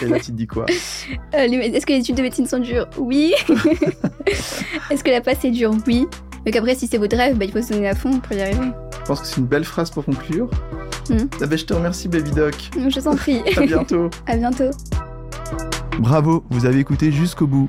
[0.00, 0.66] Et là, tu te dis quoi?
[1.34, 2.88] Euh, les- Est-ce que les études de médecine sont dures?
[2.98, 3.34] Oui.
[4.90, 5.72] Est-ce que la passe est dure?
[5.86, 6.06] Oui.
[6.46, 8.42] Donc après, si c'est votre rêve, bah, il faut se donner à fond pour y
[8.42, 8.68] arriver.
[9.00, 10.48] Je pense que c'est une belle phrase pour conclure.
[11.10, 12.54] Ah ben, je te remercie, Baby Doc.
[12.76, 13.42] Je t'en prie.
[13.56, 14.08] À bientôt.
[14.26, 14.70] à bientôt.
[15.98, 17.68] Bravo, vous avez écouté jusqu'au bout.